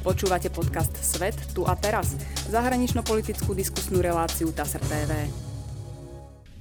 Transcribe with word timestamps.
Počúvate 0.00 0.48
podcast 0.48 0.96
Svet 0.96 1.36
tu 1.52 1.68
a 1.68 1.76
teraz, 1.76 2.16
zahranično-politickú 2.48 3.52
diskusnú 3.52 4.00
reláciu 4.00 4.48
TASR 4.48 4.80
TV. 4.88 5.28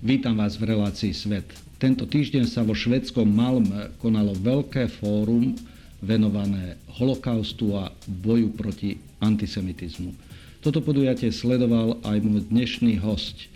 Vítam 0.03 0.35
vás 0.35 0.59
v 0.59 0.75
relácii 0.75 1.15
Svet. 1.15 1.47
Tento 1.79 2.03
týždeň 2.03 2.43
sa 2.51 2.67
vo 2.67 2.75
švedskom 2.75 3.23
Malme 3.23 3.95
konalo 4.03 4.35
veľké 4.35 4.91
fórum 4.91 5.55
venované 6.03 6.75
holokaustu 6.99 7.79
a 7.79 7.87
boju 8.11 8.51
proti 8.59 8.99
antisemitizmu. 9.23 10.11
Toto 10.59 10.83
podujatie 10.83 11.31
sledoval 11.31 11.95
aj 12.03 12.19
môj 12.19 12.43
dnešný 12.51 12.99
host, 12.99 13.47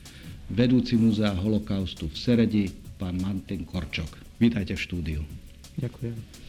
vedúci 0.48 0.96
múzea 0.96 1.36
holokaustu 1.36 2.08
v 2.08 2.16
Seredi, 2.16 2.66
pán 2.96 3.20
Martin 3.20 3.68
Korčok. 3.68 4.16
Vítajte 4.40 4.80
v 4.80 4.84
štúdiu. 4.88 5.22
Ďakujem. 5.76 6.43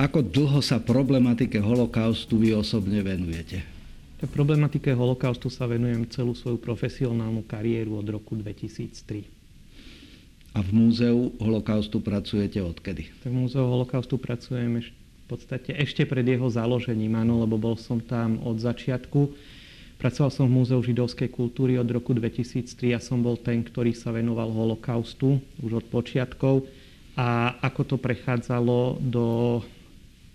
Ako 0.00 0.24
dlho 0.24 0.64
sa 0.64 0.80
problematike 0.80 1.60
holokaustu 1.60 2.40
vy 2.40 2.56
osobne 2.56 3.04
venujete? 3.04 3.60
Tak 4.22 4.32
problematike 4.32 4.94
holokaustu 4.94 5.52
sa 5.52 5.68
venujem 5.68 6.08
celú 6.08 6.32
svoju 6.32 6.56
profesionálnu 6.56 7.44
kariéru 7.44 8.00
od 8.00 8.06
roku 8.08 8.32
2003. 8.38 9.26
A 10.52 10.60
v 10.60 10.70
múzeu 10.72 11.32
holokaustu 11.40 12.00
pracujete 12.00 12.60
odkedy? 12.60 13.08
Tak 13.20 13.30
v 13.32 13.36
múzeu 13.36 13.64
holokaustu 13.64 14.16
pracujem 14.16 14.80
v 14.80 15.24
podstate 15.26 15.72
ešte 15.76 16.04
pred 16.04 16.24
jeho 16.24 16.44
založením, 16.48 17.16
áno, 17.16 17.40
lebo 17.40 17.56
bol 17.56 17.76
som 17.76 18.00
tam 18.00 18.40
od 18.44 18.60
začiatku. 18.60 19.32
Pracoval 19.96 20.34
som 20.34 20.50
v 20.50 20.58
Múzeu 20.58 20.82
židovskej 20.82 21.30
kultúry 21.30 21.78
od 21.78 21.86
roku 21.86 22.10
2003 22.10 22.90
a 22.90 22.98
som 22.98 23.22
bol 23.22 23.38
ten, 23.38 23.62
ktorý 23.62 23.94
sa 23.94 24.10
venoval 24.10 24.50
holokaustu 24.50 25.38
už 25.62 25.78
od 25.78 25.86
počiatkov. 25.86 26.66
A 27.14 27.54
ako 27.62 27.94
to 27.94 27.96
prechádzalo 28.02 28.98
do 28.98 29.26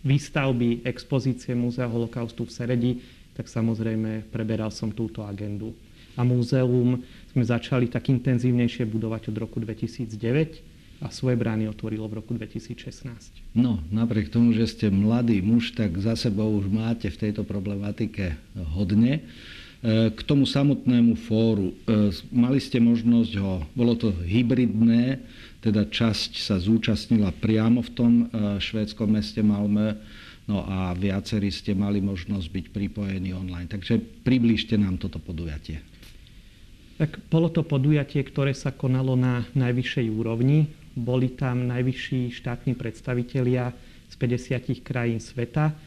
výstavby 0.06 0.86
expozície 0.86 1.54
Múzea 1.58 1.90
holokaustu 1.90 2.46
v 2.46 2.52
Seredi, 2.52 2.92
tak 3.38 3.46
samozrejme 3.46 4.30
preberal 4.34 4.74
som 4.74 4.90
túto 4.90 5.22
agendu. 5.22 5.74
A 6.18 6.26
múzeum 6.26 6.98
sme 7.30 7.44
začali 7.46 7.86
tak 7.86 8.10
intenzívnejšie 8.10 8.90
budovať 8.90 9.30
od 9.30 9.36
roku 9.38 9.62
2009 9.62 11.06
a 11.06 11.14
svoje 11.14 11.38
brány 11.38 11.70
otvorilo 11.70 12.10
v 12.10 12.18
roku 12.18 12.34
2016. 12.34 13.54
No, 13.54 13.78
napriek 13.94 14.34
tomu, 14.34 14.50
že 14.58 14.66
ste 14.66 14.90
mladý 14.90 15.46
muž, 15.46 15.78
tak 15.78 15.94
za 16.02 16.18
sebou 16.18 16.50
už 16.58 16.66
máte 16.74 17.14
v 17.14 17.30
tejto 17.30 17.46
problematike 17.46 18.34
hodne. 18.74 19.22
E, 19.78 20.10
k 20.10 20.20
tomu 20.26 20.50
samotnému 20.50 21.14
fóru. 21.30 21.70
E, 21.86 22.10
mali 22.34 22.58
ste 22.58 22.82
možnosť 22.82 23.34
ho, 23.38 23.62
bolo 23.78 23.94
to 23.94 24.10
hybridné, 24.10 25.22
teda 25.62 25.86
časť 25.86 26.42
sa 26.42 26.58
zúčastnila 26.58 27.30
priamo 27.30 27.86
v 27.86 27.92
tom 27.94 28.14
e, 28.26 28.58
švédskom 28.58 29.06
meste 29.06 29.46
Malmö, 29.46 29.94
no 30.50 30.66
a 30.66 30.98
viacerí 30.98 31.54
ste 31.54 31.78
mali 31.78 32.02
možnosť 32.02 32.48
byť 32.50 32.66
pripojení 32.74 33.38
online. 33.38 33.70
Takže 33.70 34.02
priblížte 34.26 34.82
nám 34.82 34.98
toto 34.98 35.22
podujatie. 35.22 35.78
Tak 36.98 37.30
bolo 37.30 37.54
to 37.54 37.62
podujatie, 37.62 38.26
ktoré 38.26 38.58
sa 38.58 38.74
konalo 38.74 39.14
na 39.14 39.46
najvyššej 39.54 40.08
úrovni. 40.10 40.74
Boli 40.98 41.30
tam 41.38 41.70
najvyšší 41.70 42.34
štátni 42.34 42.74
predstavitelia 42.74 43.70
z 44.10 44.16
50 44.18 44.82
krajín 44.82 45.22
sveta 45.22 45.78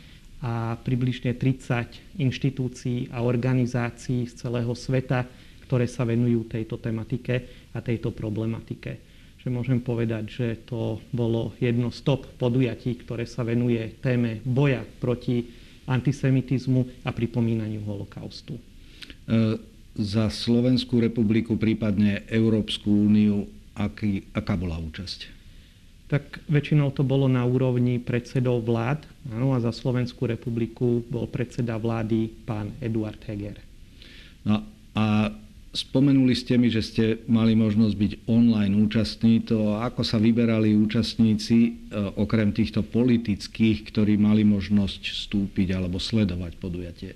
a 0.40 0.76
približne 0.80 1.36
30 1.36 2.16
inštitúcií 2.16 3.12
a 3.12 3.20
organizácií 3.20 4.24
z 4.24 4.34
celého 4.40 4.72
sveta, 4.72 5.28
ktoré 5.68 5.84
sa 5.84 6.08
venujú 6.08 6.48
tejto 6.48 6.80
tematike 6.80 7.68
a 7.76 7.78
tejto 7.84 8.10
problematike. 8.10 8.98
Že 9.40 9.48
môžem 9.52 9.80
povedať, 9.80 10.24
že 10.28 10.46
to 10.68 11.00
bolo 11.12 11.56
jedno 11.60 11.92
z 11.92 12.00
top 12.04 12.28
podujatí, 12.40 12.96
ktoré 13.04 13.24
sa 13.24 13.44
venuje 13.44 14.00
téme 14.00 14.40
boja 14.44 14.84
proti 15.00 15.48
antisemitizmu 15.88 17.04
a 17.04 17.10
pripomínaniu 17.12 17.84
holokaustu. 17.84 18.56
E, 18.56 18.62
za 19.96 20.28
Slovenskú 20.28 21.00
republiku, 21.00 21.56
prípadne 21.56 22.24
Európsku 22.28 22.88
úniu, 22.88 23.48
aký, 23.76 24.28
aká 24.36 24.54
bola 24.54 24.76
účasť? 24.76 25.39
Tak 26.10 26.42
väčšinou 26.50 26.90
to 26.90 27.06
bolo 27.06 27.30
na 27.30 27.46
úrovni 27.46 28.02
predsedov 28.02 28.66
vlád. 28.66 29.06
Áno, 29.30 29.54
a 29.54 29.62
za 29.62 29.70
Slovenskú 29.70 30.26
republiku 30.26 31.06
bol 31.06 31.30
predseda 31.30 31.78
vlády 31.78 32.34
pán 32.42 32.74
Eduard 32.82 33.22
Heger. 33.30 33.62
No 34.42 34.66
a 34.98 35.30
spomenuli 35.70 36.34
ste 36.34 36.58
mi, 36.58 36.66
že 36.66 36.82
ste 36.82 37.04
mali 37.30 37.54
možnosť 37.54 37.94
byť 37.94 38.12
online 38.26 38.74
účastní. 38.74 39.46
To 39.46 39.78
ako 39.78 40.02
sa 40.02 40.18
vyberali 40.18 40.74
účastníci, 40.74 41.58
e, 41.62 41.70
okrem 42.18 42.50
týchto 42.50 42.82
politických, 42.82 43.86
ktorí 43.94 44.18
mali 44.18 44.42
možnosť 44.42 45.14
vstúpiť 45.14 45.78
alebo 45.78 46.02
sledovať 46.02 46.58
podujatie? 46.58 47.14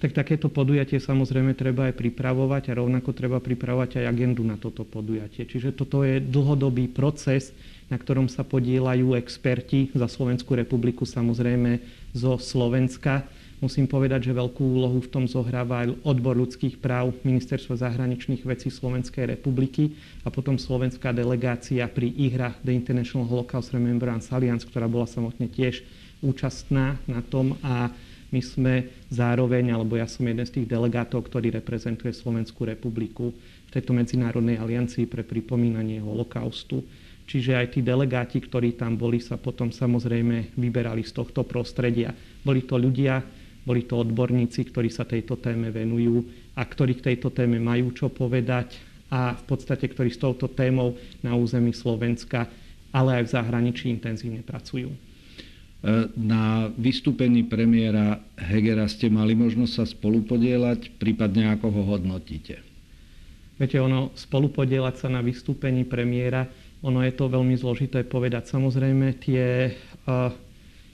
Tak 0.00 0.16
takéto 0.16 0.48
podujatie 0.48 0.96
samozrejme 0.96 1.52
treba 1.52 1.92
aj 1.92 1.98
pripravovať 1.98 2.72
a 2.72 2.78
rovnako 2.78 3.12
treba 3.12 3.36
pripravovať 3.36 4.00
aj 4.00 4.08
agendu 4.08 4.40
na 4.46 4.56
toto 4.56 4.86
podujatie. 4.86 5.44
Čiže 5.44 5.76
toto 5.76 6.06
je 6.06 6.22
dlhodobý 6.24 6.88
proces, 6.88 7.52
na 7.90 7.98
ktorom 7.98 8.30
sa 8.30 8.46
podielajú 8.46 9.18
experti 9.18 9.90
za 9.92 10.06
Slovenskú 10.06 10.54
republiku, 10.54 11.02
samozrejme 11.02 11.82
zo 12.14 12.38
Slovenska. 12.38 13.26
Musím 13.60 13.84
povedať, 13.84 14.30
že 14.30 14.38
veľkú 14.38 14.62
úlohu 14.62 15.04
v 15.04 15.10
tom 15.12 15.28
zohráva 15.28 15.84
aj 15.84 15.92
odbor 16.00 16.32
ľudských 16.32 16.80
práv 16.80 17.12
Ministerstva 17.26 17.76
zahraničných 17.76 18.46
vecí 18.48 18.72
Slovenskej 18.72 19.36
republiky 19.36 19.92
a 20.24 20.32
potom 20.32 20.56
slovenská 20.56 21.12
delegácia 21.12 21.84
pri 21.90 22.08
IHRA 22.08 22.56
The 22.64 22.72
International 22.72 23.28
Holocaust 23.28 23.76
Remembrance 23.76 24.32
Alliance, 24.32 24.64
ktorá 24.64 24.88
bola 24.88 25.04
samotne 25.04 25.50
tiež 25.50 25.84
účastná 26.24 26.96
na 27.04 27.20
tom 27.20 27.60
a 27.60 27.92
my 28.30 28.40
sme 28.40 28.86
zároveň, 29.10 29.74
alebo 29.74 29.98
ja 29.98 30.06
som 30.06 30.22
jeden 30.22 30.46
z 30.46 30.62
tých 30.62 30.70
delegátov, 30.70 31.26
ktorý 31.26 31.50
reprezentuje 31.60 32.14
Slovenskú 32.14 32.62
republiku 32.62 33.34
v 33.34 33.70
tejto 33.74 33.90
medzinárodnej 33.90 34.56
aliancii 34.56 35.10
pre 35.10 35.26
pripomínanie 35.26 35.98
holokaustu. 35.98 36.86
Čiže 37.30 37.54
aj 37.54 37.78
tí 37.78 37.80
delegáti, 37.86 38.42
ktorí 38.42 38.74
tam 38.74 38.98
boli, 38.98 39.22
sa 39.22 39.38
potom 39.38 39.70
samozrejme 39.70 40.58
vyberali 40.58 41.06
z 41.06 41.14
tohto 41.14 41.46
prostredia. 41.46 42.10
Boli 42.42 42.66
to 42.66 42.74
ľudia, 42.74 43.22
boli 43.62 43.86
to 43.86 44.02
odborníci, 44.02 44.66
ktorí 44.66 44.90
sa 44.90 45.06
tejto 45.06 45.38
téme 45.38 45.70
venujú 45.70 46.26
a 46.58 46.66
ktorí 46.66 46.98
k 46.98 47.14
tejto 47.14 47.30
téme 47.30 47.62
majú 47.62 47.94
čo 47.94 48.10
povedať 48.10 48.82
a 49.14 49.38
v 49.38 49.44
podstate, 49.46 49.86
ktorí 49.86 50.10
s 50.10 50.18
touto 50.18 50.50
témou 50.50 50.98
na 51.22 51.38
území 51.38 51.70
Slovenska, 51.70 52.50
ale 52.90 53.22
aj 53.22 53.30
v 53.30 53.32
zahraničí 53.38 53.86
intenzívne 53.86 54.42
pracujú. 54.42 54.90
E, 54.90 54.98
na 56.18 56.66
vystúpení 56.74 57.46
premiéra 57.46 58.18
Hegera 58.34 58.90
ste 58.90 59.06
mali 59.06 59.38
možnosť 59.38 59.72
sa 59.72 59.86
spolupodielať, 59.86 60.98
prípadne 60.98 61.54
ako 61.54 61.70
ho 61.70 61.82
hodnotíte? 61.94 62.58
Viete, 63.54 63.78
ono 63.78 64.10
spolupodielať 64.18 64.94
sa 64.98 65.08
na 65.12 65.22
vystúpení 65.22 65.86
premiéra 65.86 66.50
ono 66.80 67.04
je 67.04 67.12
to 67.12 67.28
veľmi 67.28 67.56
zložité 67.56 68.04
povedať. 68.04 68.48
Samozrejme, 68.48 69.20
tie, 69.20 69.76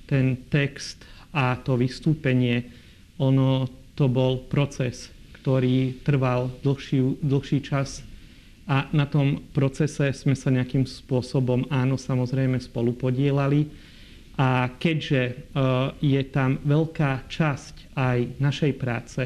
ten 0.07 0.27
text 0.51 1.07
a 1.31 1.55
to 1.63 1.79
vystúpenie, 1.79 2.67
ono 3.23 3.71
to 3.95 4.11
bol 4.11 4.45
proces, 4.51 5.09
ktorý 5.41 6.03
trval 6.03 6.51
dlhší, 6.61 7.23
dlhší 7.23 7.59
čas 7.63 8.03
a 8.67 8.91
na 8.91 9.07
tom 9.07 9.47
procese 9.55 10.11
sme 10.11 10.35
sa 10.35 10.51
nejakým 10.51 10.83
spôsobom, 10.83 11.71
áno, 11.71 11.95
samozrejme 11.95 12.59
spolu 12.59 12.99
podielali. 12.99 13.71
A 14.37 14.69
keďže 14.77 15.49
je 16.03 16.23
tam 16.29 16.61
veľká 16.61 17.25
časť 17.25 17.97
aj 17.97 18.37
našej 18.37 18.73
práce, 18.77 19.23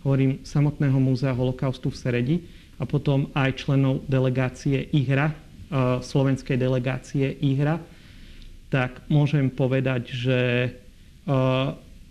hovorím 0.00 0.40
samotného 0.40 0.96
múzea 0.96 1.36
holokaustu 1.36 1.92
v 1.92 2.00
Seredi 2.00 2.36
a 2.80 2.88
potom 2.88 3.28
aj 3.36 3.60
členov 3.60 4.00
delegácie 4.08 4.88
IHRA, 4.88 5.43
slovenskej 6.00 6.54
delegácie 6.54 7.34
IHRA, 7.42 7.82
tak 8.70 9.02
môžem 9.10 9.50
povedať, 9.50 10.14
že 10.14 10.38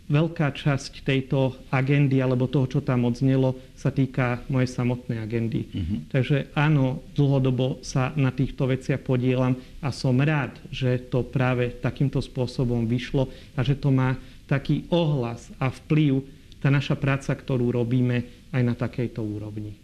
veľká 0.03 0.51
časť 0.51 1.07
tejto 1.07 1.55
agendy 1.71 2.19
alebo 2.19 2.51
toho, 2.51 2.67
čo 2.67 2.79
tam 2.83 3.07
odznelo, 3.07 3.55
sa 3.73 3.87
týka 3.87 4.43
mojej 4.51 4.67
samotnej 4.67 5.23
agendy. 5.23 5.61
Uh-huh. 5.71 6.03
Takže 6.11 6.51
áno, 6.53 7.01
dlhodobo 7.15 7.79
sa 7.81 8.11
na 8.19 8.29
týchto 8.35 8.67
veciach 8.67 8.99
podielam 8.99 9.55
a 9.79 9.89
som 9.95 10.19
rád, 10.19 10.59
že 10.69 10.99
to 11.07 11.23
práve 11.23 11.79
takýmto 11.79 12.19
spôsobom 12.19 12.83
vyšlo 12.83 13.31
a 13.55 13.59
že 13.63 13.79
to 13.79 13.91
má 13.91 14.19
taký 14.45 14.83
ohlas 14.91 15.49
a 15.55 15.71
vplyv 15.71 16.19
tá 16.59 16.67
naša 16.71 16.95
práca, 16.99 17.31
ktorú 17.35 17.71
robíme 17.71 18.49
aj 18.51 18.61
na 18.63 18.75
takejto 18.75 19.19
úrovni. 19.19 19.82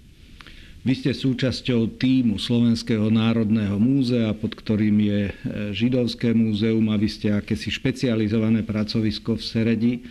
Vy 0.79 0.95
ste 0.95 1.11
súčasťou 1.11 1.99
týmu 1.99 2.39
Slovenského 2.39 3.11
národného 3.11 3.75
múzea, 3.75 4.31
pod 4.31 4.55
ktorým 4.55 4.95
je 5.03 5.21
e, 5.27 5.33
Židovské 5.75 6.31
múzeum 6.31 6.87
a 6.87 6.95
vy 6.95 7.11
ste 7.11 7.35
akési 7.35 7.67
špecializované 7.67 8.63
pracovisko 8.63 9.35
v 9.35 9.43
Seredi. 9.43 9.93
E, 9.99 10.01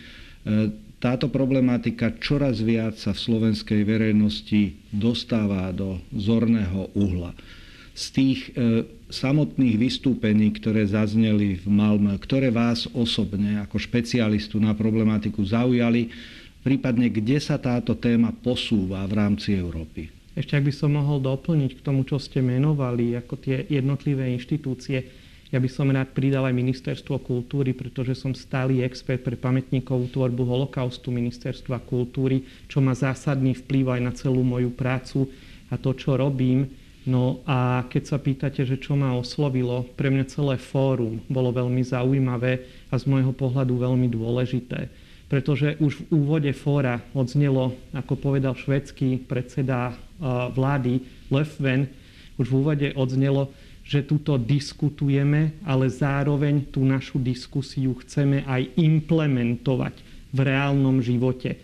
táto 1.01 1.33
problematika 1.33 2.13
čoraz 2.21 2.61
viac 2.61 3.01
sa 3.01 3.17
v 3.17 3.23
slovenskej 3.23 3.81
verejnosti 3.81 4.77
dostáva 4.93 5.73
do 5.73 6.05
zorného 6.13 6.93
uhla. 6.93 7.33
z 7.97 8.05
tých 8.13 8.53
e, 8.53 8.85
samotných 9.09 9.81
vystúpení, 9.81 10.53
ktoré 10.53 10.85
zazneli 10.85 11.65
v 11.65 11.65
Malmö, 11.65 12.13
ktoré 12.21 12.53
vás 12.53 12.85
osobne 12.93 13.57
ako 13.65 13.81
špecialistu 13.81 14.61
na 14.61 14.77
problematiku 14.77 15.41
zaujali, 15.49 16.13
prípadne 16.61 17.09
kde 17.09 17.41
sa 17.41 17.57
táto 17.57 17.97
téma 17.97 18.37
posúva 18.37 19.01
v 19.09 19.17
rámci 19.17 19.57
Európy? 19.57 20.18
Ešte 20.39 20.55
ak 20.55 20.71
by 20.71 20.75
som 20.75 20.95
mohol 20.95 21.19
doplniť 21.19 21.83
k 21.83 21.83
tomu, 21.83 22.07
čo 22.07 22.23
ste 22.23 22.39
menovali, 22.39 23.19
ako 23.19 23.43
tie 23.43 23.67
jednotlivé 23.67 24.31
inštitúcie, 24.39 25.11
ja 25.51 25.59
by 25.59 25.67
som 25.67 25.91
rád 25.91 26.15
pridal 26.15 26.47
aj 26.47 26.55
Ministerstvo 26.55 27.19
kultúry, 27.19 27.75
pretože 27.75 28.15
som 28.15 28.37
stály 28.37 28.85
expert 28.87 29.27
pre 29.27 29.35
pamätníkovú 29.35 30.15
tvorbu 30.15 30.47
holokaustu 30.47 31.11
Ministerstva 31.11 31.83
kultúry, 31.83 32.47
čo 32.71 32.79
má 32.79 32.95
zásadný 32.95 33.59
vplyv 33.67 33.99
aj 33.99 34.01
na 34.05 34.13
celú 34.15 34.47
moju 34.47 34.71
prácu 34.71 35.27
a 35.73 35.75
to, 35.75 35.91
čo 35.97 36.15
robím. 36.15 36.71
No 37.09 37.43
a 37.49 37.89
keď 37.89 38.03
sa 38.05 38.21
pýtate, 38.21 38.63
že 38.63 38.79
čo 38.79 38.95
ma 38.95 39.17
oslovilo, 39.19 39.91
pre 39.97 40.13
mňa 40.13 40.29
celé 40.29 40.55
fórum 40.61 41.19
bolo 41.27 41.51
veľmi 41.51 41.83
zaujímavé 41.83 42.69
a 42.93 42.95
z 42.95 43.05
môjho 43.11 43.33
pohľadu 43.35 43.75
veľmi 43.75 44.07
dôležité. 44.13 44.87
Pretože 45.33 45.81
už 45.81 46.05
v 46.05 46.23
úvode 46.23 46.53
fóra 46.53 47.01
odznelo, 47.17 47.73
ako 47.97 48.15
povedal 48.21 48.53
švedský 48.53 49.25
predseda 49.25 49.97
vlády 50.53 51.01
Löfven, 51.31 51.89
už 52.39 52.47
v 52.51 52.57
úvode 52.59 52.89
odznelo, 52.95 53.51
že 53.89 54.05
tuto 54.05 54.37
diskutujeme, 54.37 55.57
ale 55.65 55.89
zároveň 55.89 56.69
tú 56.69 56.85
našu 56.85 57.17
diskusiu 57.17 57.97
chceme 58.05 58.45
aj 58.45 58.77
implementovať 58.77 59.95
v 60.29 60.39
reálnom 60.45 61.01
živote. 61.01 61.57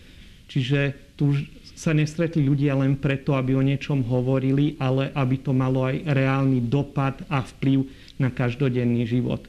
Čiže 0.49 0.97
tu 1.21 1.37
sa 1.75 1.93
nestretli 1.93 2.47
ľudia 2.47 2.79
len 2.79 2.97
preto, 2.97 3.37
aby 3.37 3.53
o 3.53 3.62
niečom 3.62 4.01
hovorili, 4.09 4.79
ale 4.81 5.12
aby 5.12 5.37
to 5.43 5.53
malo 5.53 5.85
aj 5.85 6.01
reálny 6.06 6.65
dopad 6.65 7.21
a 7.29 7.45
vplyv 7.45 7.85
na 8.17 8.33
každodenný 8.33 9.05
život. 9.05 9.45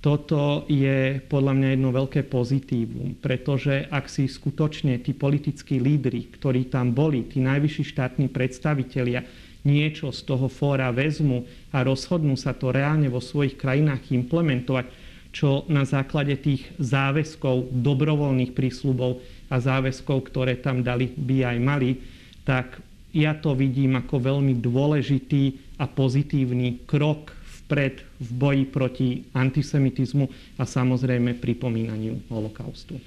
Toto 0.00 0.64
je 0.64 1.20
podľa 1.28 1.52
mňa 1.52 1.68
jedno 1.76 1.92
veľké 1.92 2.24
pozitívum, 2.24 3.20
pretože 3.20 3.84
ak 3.92 4.08
si 4.08 4.24
skutočne 4.24 4.96
tí 5.04 5.12
politickí 5.12 5.76
lídry, 5.76 6.32
ktorí 6.40 6.72
tam 6.72 6.96
boli, 6.96 7.28
tí 7.28 7.36
najvyšší 7.44 7.84
štátni 7.84 8.32
predstavitelia, 8.32 9.20
niečo 9.60 10.08
z 10.08 10.24
toho 10.24 10.48
fóra 10.48 10.88
vezmu 10.88 11.44
a 11.68 11.84
rozhodnú 11.84 12.32
sa 12.40 12.56
to 12.56 12.72
reálne 12.72 13.12
vo 13.12 13.20
svojich 13.20 13.60
krajinách 13.60 14.08
implementovať, 14.08 14.88
čo 15.36 15.68
na 15.68 15.84
základe 15.84 16.32
tých 16.40 16.64
záväzkov, 16.80 17.68
dobrovoľných 17.68 18.56
prísľubov 18.56 19.20
a 19.52 19.56
záväzkov, 19.60 20.32
ktoré 20.32 20.56
tam 20.58 20.80
dali, 20.80 21.12
by 21.12 21.36
aj 21.44 21.58
mali, 21.60 21.90
tak 22.48 22.80
ja 23.12 23.36
to 23.36 23.52
vidím 23.52 24.00
ako 24.00 24.16
veľmi 24.16 24.56
dôležitý 24.64 25.76
a 25.76 25.84
pozitívny 25.84 26.88
krok 26.88 27.36
vpred 27.70 28.02
v 28.18 28.30
boji 28.34 28.64
proti 28.66 29.08
antisemitizmu 29.30 30.26
a 30.58 30.66
samozrejme 30.66 31.38
pripomínaniu 31.38 32.18
holokaustu. 32.26 32.98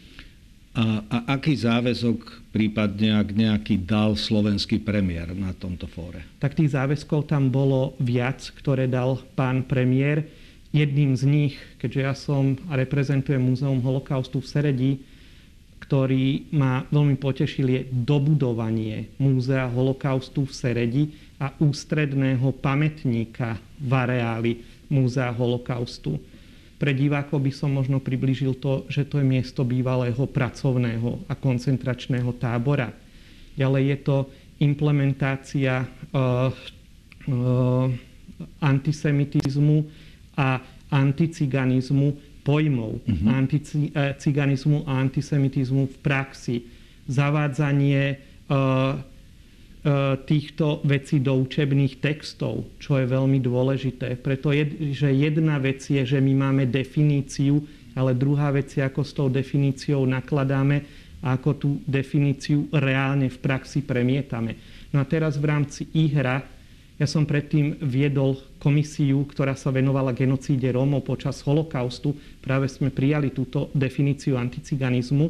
A, 0.73 1.03
a 1.05 1.17
aký 1.37 1.53
záväzok 1.53 2.49
prípadne, 2.49 3.13
ak 3.13 3.35
nejaký 3.35 3.83
dal 3.83 4.15
slovenský 4.15 4.79
premiér 4.81 5.35
na 5.35 5.51
tomto 5.51 5.85
fóre? 5.85 6.23
Tak 6.39 6.55
tých 6.55 6.73
záväzkov 6.73 7.27
tam 7.27 7.51
bolo 7.51 7.93
viac, 7.99 8.39
ktoré 8.57 8.87
dal 8.87 9.19
pán 9.35 9.67
premiér. 9.67 10.25
Jedným 10.73 11.13
z 11.13 11.23
nich, 11.29 11.55
keďže 11.77 12.01
ja 12.01 12.13
som 12.17 12.57
a 12.71 12.79
reprezentujem 12.79 13.37
Múzeum 13.37 13.77
holokaustu 13.85 14.41
v 14.41 14.49
Seredi, 14.49 14.91
ktorý 15.83 16.49
ma 16.49 16.89
veľmi 16.89 17.21
potešil, 17.21 17.67
je 17.69 17.81
dobudovanie 17.91 19.13
Múzea 19.21 19.69
holokaustu 19.69 20.47
v 20.47 20.53
Seredi 20.55 21.03
a 21.43 21.51
ústredného 21.59 22.55
pamätníka 22.63 23.59
v 23.83 23.91
areáli 23.91 24.51
Múzea 24.87 25.27
holokaustu 25.35 26.15
pre 26.79 26.91
divákov 26.95 27.39
by 27.43 27.51
som 27.51 27.71
možno 27.71 28.03
približil 28.03 28.59
to, 28.59 28.83
že 28.91 29.07
to 29.07 29.19
je 29.19 29.25
miesto 29.27 29.63
bývalého 29.63 30.19
pracovného 30.27 31.31
a 31.31 31.33
koncentračného 31.35 32.27
tábora. 32.35 32.91
Ďalej 33.55 33.83
je 33.87 33.97
to 34.03 34.17
implementácia 34.59 35.87
uh, 35.87 36.51
uh, 36.51 37.87
antisemitizmu 38.59 39.77
a 40.35 40.59
anticiganizmu 40.91 42.07
pojmov 42.43 42.99
uh-huh. 42.99 43.39
anticiganizmu 43.39 44.83
a 44.83 44.99
antisemitizmu 44.99 45.87
v 45.87 45.97
praxi. 46.03 46.67
Zavádzanie 47.07 48.33
E, 48.43 48.59
týchto 50.23 50.79
vecí 50.87 51.19
do 51.19 51.35
učebných 51.43 51.99
textov, 51.99 52.63
čo 52.79 53.03
je 53.03 53.05
veľmi 53.05 53.43
dôležité. 53.43 54.15
Preto 54.15 54.55
je, 54.55 54.95
že 54.95 55.11
jedna 55.11 55.59
vec 55.59 55.83
je, 55.83 55.99
že 56.07 56.23
my 56.23 56.33
máme 56.39 56.63
definíciu, 56.71 57.59
ale 57.91 58.15
druhá 58.15 58.47
vec 58.55 58.71
je, 58.71 58.79
ako 58.79 59.01
s 59.03 59.11
tou 59.11 59.27
definíciou 59.27 60.07
nakladáme 60.07 60.87
a 61.19 61.35
ako 61.35 61.51
tú 61.59 61.69
definíciu 61.83 62.71
reálne 62.71 63.27
v 63.27 63.37
praxi 63.43 63.83
premietame. 63.83 64.55
No 64.95 65.03
a 65.03 65.05
teraz 65.07 65.35
v 65.35 65.51
rámci 65.51 65.91
IHRA 65.91 66.53
ja 66.93 67.07
som 67.09 67.25
predtým 67.25 67.83
viedol 67.83 68.37
komisiu, 68.61 69.25
ktorá 69.25 69.57
sa 69.57 69.73
venovala 69.73 70.13
genocíde 70.13 70.69
Rómov 70.71 71.03
počas 71.03 71.41
holokaustu. 71.41 72.13
Práve 72.39 72.69
sme 72.69 72.93
prijali 72.93 73.33
túto 73.33 73.73
definíciu 73.73 74.37
anticiganizmu 74.37 75.27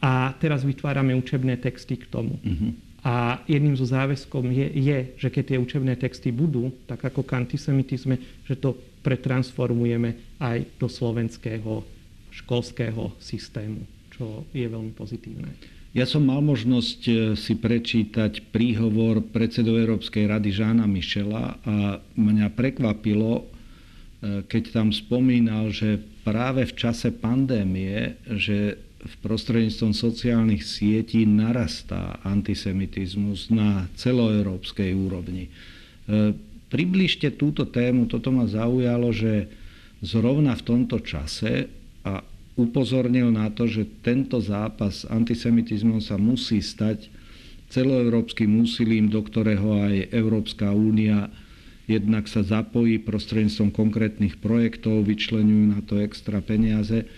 a 0.00 0.32
teraz 0.40 0.64
vytvárame 0.64 1.12
učebné 1.12 1.60
texty 1.60 2.00
k 2.00 2.08
tomu. 2.08 2.40
Uh-huh. 2.40 2.72
A 3.08 3.40
jedným 3.48 3.72
zo 3.72 3.88
záväzkom 3.88 4.52
je, 4.52 4.68
je, 4.68 4.98
že 5.16 5.32
keď 5.32 5.44
tie 5.48 5.58
učebné 5.58 5.96
texty 5.96 6.28
budú, 6.28 6.68
tak 6.84 7.00
ako 7.08 7.24
k 7.24 7.40
antisemitizme, 7.40 8.20
že 8.44 8.60
to 8.60 8.76
pretransformujeme 9.00 10.36
aj 10.36 10.68
do 10.76 10.92
slovenského 10.92 11.88
školského 12.28 13.16
systému, 13.16 13.80
čo 14.12 14.44
je 14.52 14.68
veľmi 14.68 14.92
pozitívne. 14.92 15.48
Ja 15.96 16.04
som 16.04 16.28
mal 16.28 16.44
možnosť 16.44 17.00
e, 17.08 17.12
si 17.32 17.56
prečítať 17.56 18.52
príhovor 18.52 19.24
predsedu 19.24 19.80
Európskej 19.80 20.28
rady 20.28 20.52
Žána 20.52 20.84
Mišela 20.84 21.56
a 21.64 21.76
mňa 22.12 22.52
prekvapilo, 22.52 23.40
e, 23.40 23.44
keď 24.44 24.62
tam 24.76 24.92
spomínal, 24.92 25.72
že 25.72 25.96
práve 26.28 26.68
v 26.68 26.76
čase 26.76 27.08
pandémie, 27.08 28.20
že 28.36 28.76
v 28.98 29.14
prostredníctvom 29.22 29.94
sociálnych 29.94 30.66
sietí 30.66 31.22
narastá 31.22 32.18
antisemitizmus 32.26 33.46
na 33.46 33.86
celoeurópskej 33.94 34.90
úrovni. 34.90 35.46
E, 35.46 35.50
približte 36.66 37.30
túto 37.38 37.62
tému, 37.70 38.10
toto 38.10 38.34
ma 38.34 38.50
zaujalo, 38.50 39.14
že 39.14 39.46
zrovna 40.02 40.58
v 40.58 40.66
tomto 40.66 40.98
čase 40.98 41.70
a 42.02 42.26
upozornil 42.58 43.30
na 43.30 43.54
to, 43.54 43.70
že 43.70 43.86
tento 44.02 44.42
zápas 44.42 45.06
s 45.06 45.08
antisemitizmom 45.08 46.02
sa 46.02 46.18
musí 46.18 46.58
stať 46.58 47.06
celoeurópskym 47.70 48.50
úsilím, 48.58 49.06
do 49.06 49.22
ktorého 49.22 49.78
aj 49.78 50.10
Európska 50.10 50.74
únia 50.74 51.30
jednak 51.88 52.28
sa 52.28 52.44
zapojí 52.44 53.00
prostredníctvom 53.00 53.72
konkrétnych 53.72 54.36
projektov, 54.42 55.08
vyčlenujú 55.08 55.64
na 55.72 55.80
to 55.80 56.02
extra 56.02 56.44
peniaze 56.44 57.08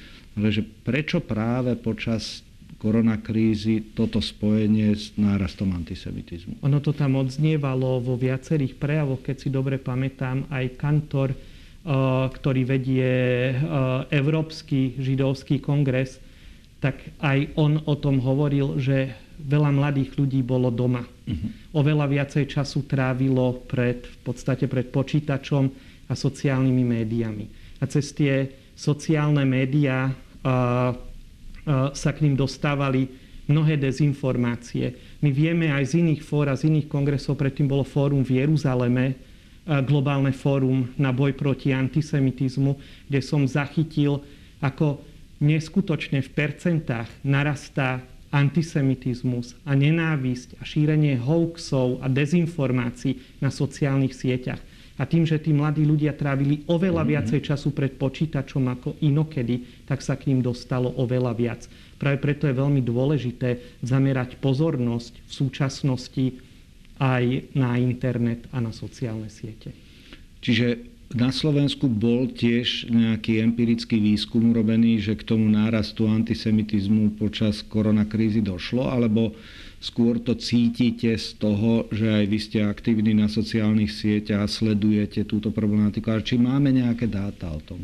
ale 0.41 0.49
že 0.49 0.65
prečo 0.65 1.21
práve 1.21 1.77
počas 1.77 2.41
koronakrízy 2.81 3.93
toto 3.93 4.25
spojenie 4.25 4.97
s 4.97 5.13
nárastom 5.21 5.77
antisemitizmu? 5.77 6.65
Ono 6.65 6.81
to 6.81 6.97
tam 6.97 7.21
odznievalo 7.21 8.01
vo 8.01 8.17
viacerých 8.17 8.81
prejavoch, 8.81 9.21
keď 9.21 9.37
si 9.37 9.49
dobre 9.53 9.77
pamätám, 9.77 10.49
aj 10.49 10.81
kantor, 10.81 11.37
eh, 11.37 11.39
ktorý 12.33 12.65
vedie 12.65 13.13
eh, 13.53 13.57
Európsky 14.09 14.97
židovský 14.97 15.61
kongres, 15.61 16.17
tak 16.81 16.97
aj 17.21 17.53
on 17.61 17.85
o 17.85 17.95
tom 18.01 18.25
hovoril, 18.25 18.81
že 18.81 19.13
veľa 19.37 19.77
mladých 19.77 20.17
ľudí 20.17 20.41
bolo 20.41 20.73
doma. 20.73 21.05
Uh-huh. 21.05 21.85
Oveľa 21.85 22.09
viacej 22.09 22.49
času 22.49 22.89
trávilo 22.89 23.61
pred, 23.69 24.09
v 24.09 24.19
podstate 24.25 24.65
pred 24.65 24.89
počítačom 24.89 25.69
a 26.09 26.13
sociálnymi 26.17 26.85
médiami. 26.85 27.45
A 27.81 27.85
cez 27.85 28.17
tie 28.17 28.49
sociálne 28.73 29.45
médiá 29.45 30.09
sa 30.45 32.11
k 32.11 32.23
ním 32.25 32.35
dostávali 32.35 33.09
mnohé 33.51 33.77
dezinformácie. 33.77 34.95
My 35.21 35.35
vieme 35.35 35.75
aj 35.75 35.93
z 35.93 36.07
iných 36.07 36.23
fór 36.23 36.49
a 36.49 36.55
z 36.55 36.71
iných 36.71 36.87
kongresov, 36.87 37.35
predtým 37.37 37.67
bolo 37.67 37.83
fórum 37.83 38.23
v 38.23 38.41
Jeruzaleme, 38.41 39.19
globálne 39.85 40.33
fórum 40.33 40.89
na 40.97 41.13
boj 41.13 41.37
proti 41.37 41.75
antisemitizmu, 41.75 42.79
kde 43.11 43.21
som 43.21 43.45
zachytil, 43.45 44.25
ako 44.63 45.03
neskutočne 45.41 46.25
v 46.25 46.31
percentách 46.31 47.11
narastá 47.27 48.01
antisemitizmus 48.31 49.59
a 49.67 49.75
nenávisť 49.75 50.59
a 50.59 50.65
šírenie 50.65 51.19
hoaxov 51.19 51.99
a 52.01 52.07
dezinformácií 52.07 53.43
na 53.43 53.51
sociálnych 53.51 54.15
sieťach. 54.15 54.63
A 55.01 55.09
tým, 55.09 55.25
že 55.25 55.41
tí 55.41 55.57
mladí 55.57 55.89
ľudia 55.89 56.13
trávili 56.13 56.69
oveľa 56.69 57.01
mm-hmm. 57.01 57.13
viacej 57.17 57.41
času 57.41 57.73
pred 57.73 57.97
počítačom 57.97 58.69
ako 58.69 59.01
inokedy, 59.01 59.89
tak 59.89 60.05
sa 60.05 60.21
k 60.21 60.29
ním 60.29 60.45
dostalo 60.45 60.93
oveľa 61.01 61.33
viac. 61.33 61.65
Práve 61.97 62.21
preto 62.21 62.45
je 62.45 62.61
veľmi 62.61 62.85
dôležité 62.85 63.81
zamerať 63.81 64.37
pozornosť 64.45 65.13
v 65.25 65.33
súčasnosti 65.33 66.25
aj 67.01 67.25
na 67.57 67.81
internet 67.81 68.45
a 68.53 68.61
na 68.61 68.77
sociálne 68.77 69.33
siete. 69.33 69.73
Čiže 70.45 70.90
na 71.11 71.35
Slovensku 71.35 71.91
bol 71.91 72.31
tiež 72.31 72.87
nejaký 72.87 73.43
empirický 73.43 73.99
výskum 73.99 74.55
urobený, 74.55 75.03
že 75.03 75.19
k 75.19 75.27
tomu 75.27 75.51
nárastu 75.51 76.07
antisemitizmu 76.07 77.19
počas 77.19 77.67
koronakrízy 77.67 78.39
došlo, 78.39 78.87
alebo 78.87 79.35
skôr 79.83 80.23
to 80.23 80.39
cítite 80.39 81.11
z 81.19 81.29
toho, 81.35 81.91
že 81.91 82.07
aj 82.07 82.25
vy 82.31 82.39
ste 82.39 82.59
aktívni 82.63 83.11
na 83.11 83.27
sociálnych 83.27 83.91
sieťach 83.91 84.47
a 84.47 84.51
sledujete 84.51 85.27
túto 85.27 85.51
problematiku. 85.51 86.15
A 86.15 86.23
či 86.23 86.39
máme 86.39 86.71
nejaké 86.71 87.11
dáta 87.11 87.51
o 87.51 87.59
tom? 87.59 87.83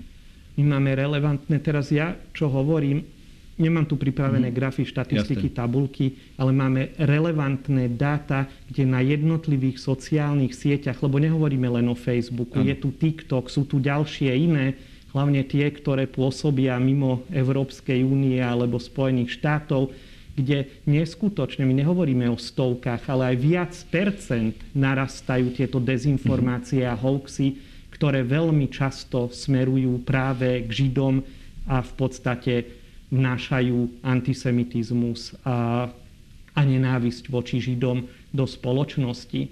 My 0.54 0.78
máme 0.78 0.94
relevantné, 0.94 1.58
teraz 1.60 1.90
ja, 1.90 2.14
čo 2.30 2.46
hovorím, 2.46 3.15
Nemám 3.56 3.88
tu 3.88 3.96
pripravené 3.96 4.52
mhm. 4.52 4.56
grafy, 4.56 4.84
štatistiky, 4.84 5.48
Jasne. 5.48 5.56
tabulky, 5.56 6.06
ale 6.36 6.52
máme 6.52 6.92
relevantné 7.00 7.88
dáta, 7.96 8.44
kde 8.68 8.84
na 8.84 9.00
jednotlivých 9.00 9.80
sociálnych 9.80 10.52
sieťach, 10.52 11.00
lebo 11.00 11.16
nehovoríme 11.16 11.64
len 11.64 11.88
o 11.88 11.96
Facebooku, 11.96 12.60
ano. 12.60 12.68
je 12.68 12.76
tu 12.76 12.92
TikTok, 12.92 13.48
sú 13.48 13.64
tu 13.64 13.80
ďalšie 13.80 14.28
iné, 14.28 14.76
hlavne 15.16 15.40
tie, 15.48 15.72
ktoré 15.72 16.04
pôsobia 16.04 16.76
mimo 16.76 17.24
Európskej 17.32 18.04
únie 18.04 18.36
alebo 18.36 18.76
Spojených 18.76 19.40
štátov, 19.40 19.88
kde 20.36 20.68
neskutočne, 20.84 21.64
my 21.64 21.72
nehovoríme 21.80 22.28
o 22.28 22.36
stovkách, 22.36 23.08
ale 23.08 23.32
aj 23.32 23.36
viac 23.40 23.72
percent 23.88 24.52
narastajú 24.76 25.56
tieto 25.56 25.80
dezinformácie 25.80 26.84
a 26.84 26.92
hoaxy, 26.92 27.56
ktoré 27.88 28.20
veľmi 28.20 28.68
často 28.68 29.32
smerujú 29.32 30.04
práve 30.04 30.68
k 30.68 30.84
Židom 30.84 31.24
a 31.64 31.80
v 31.80 31.92
podstate 31.96 32.75
vnášajú 33.10 34.02
antisemitizmus 34.02 35.38
a, 35.46 35.88
a 36.52 36.60
nenávisť 36.60 37.30
voči 37.30 37.62
Židom 37.62 38.06
do 38.34 38.44
spoločnosti. 38.44 39.46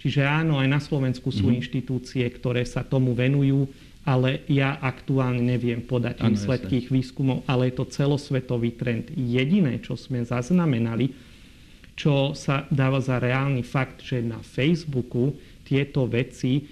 Čiže 0.00 0.22
áno, 0.24 0.60
aj 0.60 0.68
na 0.68 0.80
Slovensku 0.80 1.32
sú 1.32 1.48
mm-hmm. 1.48 1.60
inštitúcie, 1.60 2.24
ktoré 2.28 2.64
sa 2.68 2.84
tomu 2.84 3.16
venujú, 3.16 3.68
ale 4.04 4.44
ja 4.52 4.76
aktuálne 4.84 5.40
neviem 5.40 5.80
podať 5.80 6.20
ano, 6.20 6.36
výsledky 6.36 6.84
ich 6.84 6.88
výskumov, 6.92 7.40
ale 7.48 7.72
je 7.72 7.80
to 7.80 7.88
celosvetový 7.88 8.76
trend. 8.76 9.08
Jediné, 9.16 9.80
čo 9.80 9.96
sme 9.96 10.20
zaznamenali, 10.20 11.08
čo 11.96 12.36
sa 12.36 12.68
dáva 12.68 13.00
za 13.00 13.16
reálny 13.16 13.64
fakt, 13.64 14.04
že 14.04 14.20
na 14.20 14.44
Facebooku 14.44 15.32
tieto 15.64 16.04
veci 16.04 16.52
e, 16.60 16.62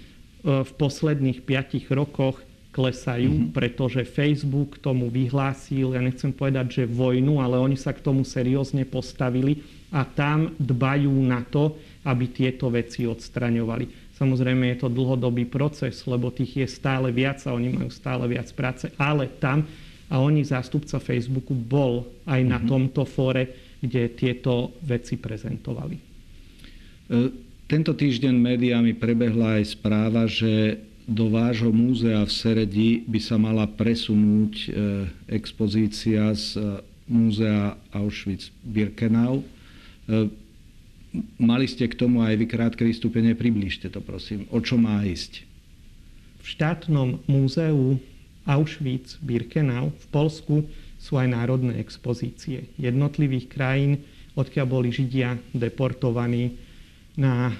v 0.43 0.71
posledných 0.77 1.41
piatich 1.41 1.89
rokoch 1.89 2.37
klesajú, 2.73 3.29
mm-hmm. 3.29 3.53
pretože 3.53 4.01
Facebook 4.01 4.81
tomu 4.81 5.13
vyhlásil, 5.13 5.93
ja 5.93 6.01
nechcem 6.01 6.33
povedať, 6.33 6.81
že 6.81 6.83
vojnu, 6.89 7.37
ale 7.37 7.61
oni 7.61 7.77
sa 7.77 7.93
k 7.93 8.01
tomu 8.01 8.25
seriózne 8.25 8.89
postavili 8.89 9.61
a 9.93 10.01
tam 10.01 10.57
dbajú 10.57 11.13
na 11.21 11.45
to, 11.45 11.77
aby 12.01 12.33
tieto 12.33 12.73
veci 12.73 13.05
odstraňovali. 13.05 14.17
Samozrejme 14.17 14.73
je 14.73 14.77
to 14.81 14.89
dlhodobý 14.89 15.45
proces, 15.45 16.01
lebo 16.09 16.33
tých 16.33 16.65
je 16.65 16.67
stále 16.67 17.13
viac 17.13 17.45
a 17.45 17.53
oni 17.53 17.69
majú 17.69 17.93
stále 17.93 18.25
viac 18.25 18.49
práce, 18.57 18.89
ale 18.97 19.29
tam 19.37 19.69
a 20.09 20.21
oni 20.21 20.45
zástupca 20.45 20.97
Facebooku 20.97 21.53
bol 21.53 22.05
aj 22.25 22.41
na 22.41 22.57
mm-hmm. 22.57 22.69
tomto 22.69 23.01
fóre, 23.05 23.77
kde 23.81 24.13
tieto 24.13 24.73
veci 24.85 25.17
prezentovali. 25.17 25.95
E, 25.97 26.01
tento 27.65 27.97
týždeň 27.97 28.33
médiami 28.37 28.93
prebehla 28.93 29.57
aj 29.61 29.73
správa, 29.73 30.29
že 30.29 30.77
do 31.07 31.27
vášho 31.27 31.71
múzea 31.71 32.23
v 32.23 32.31
Seredi 32.31 32.89
by 33.03 33.19
sa 33.19 33.35
mala 33.35 33.67
presunúť 33.67 34.53
e, 34.55 34.67
expozícia 35.27 36.31
z 36.31 36.55
e, 36.55 36.63
múzea 37.11 37.75
Auschwitz-Birkenau. 37.91 39.43
E, 39.43 39.45
mali 41.35 41.67
ste 41.67 41.91
k 41.91 41.99
tomu 41.99 42.23
aj 42.23 42.39
vy 42.39 42.45
krátke 42.47 42.83
vystúpenie, 42.87 43.35
približte 43.35 43.91
to 43.91 43.99
prosím. 43.99 44.47
O 44.49 44.63
čo 44.63 44.79
má 44.79 45.03
ísť? 45.03 45.43
V 46.43 46.45
štátnom 46.47 47.19
múzeu 47.27 47.99
Auschwitz-Birkenau 48.47 49.91
v 49.91 50.05
Polsku 50.11 50.55
sú 50.99 51.19
aj 51.19 51.27
národné 51.35 51.83
expozície 51.83 52.71
jednotlivých 52.79 53.51
krajín, 53.51 53.99
odkiaľ 54.39 54.65
boli 54.67 54.89
Židia 54.91 55.35
deportovaní 55.51 56.55
na 57.19 57.51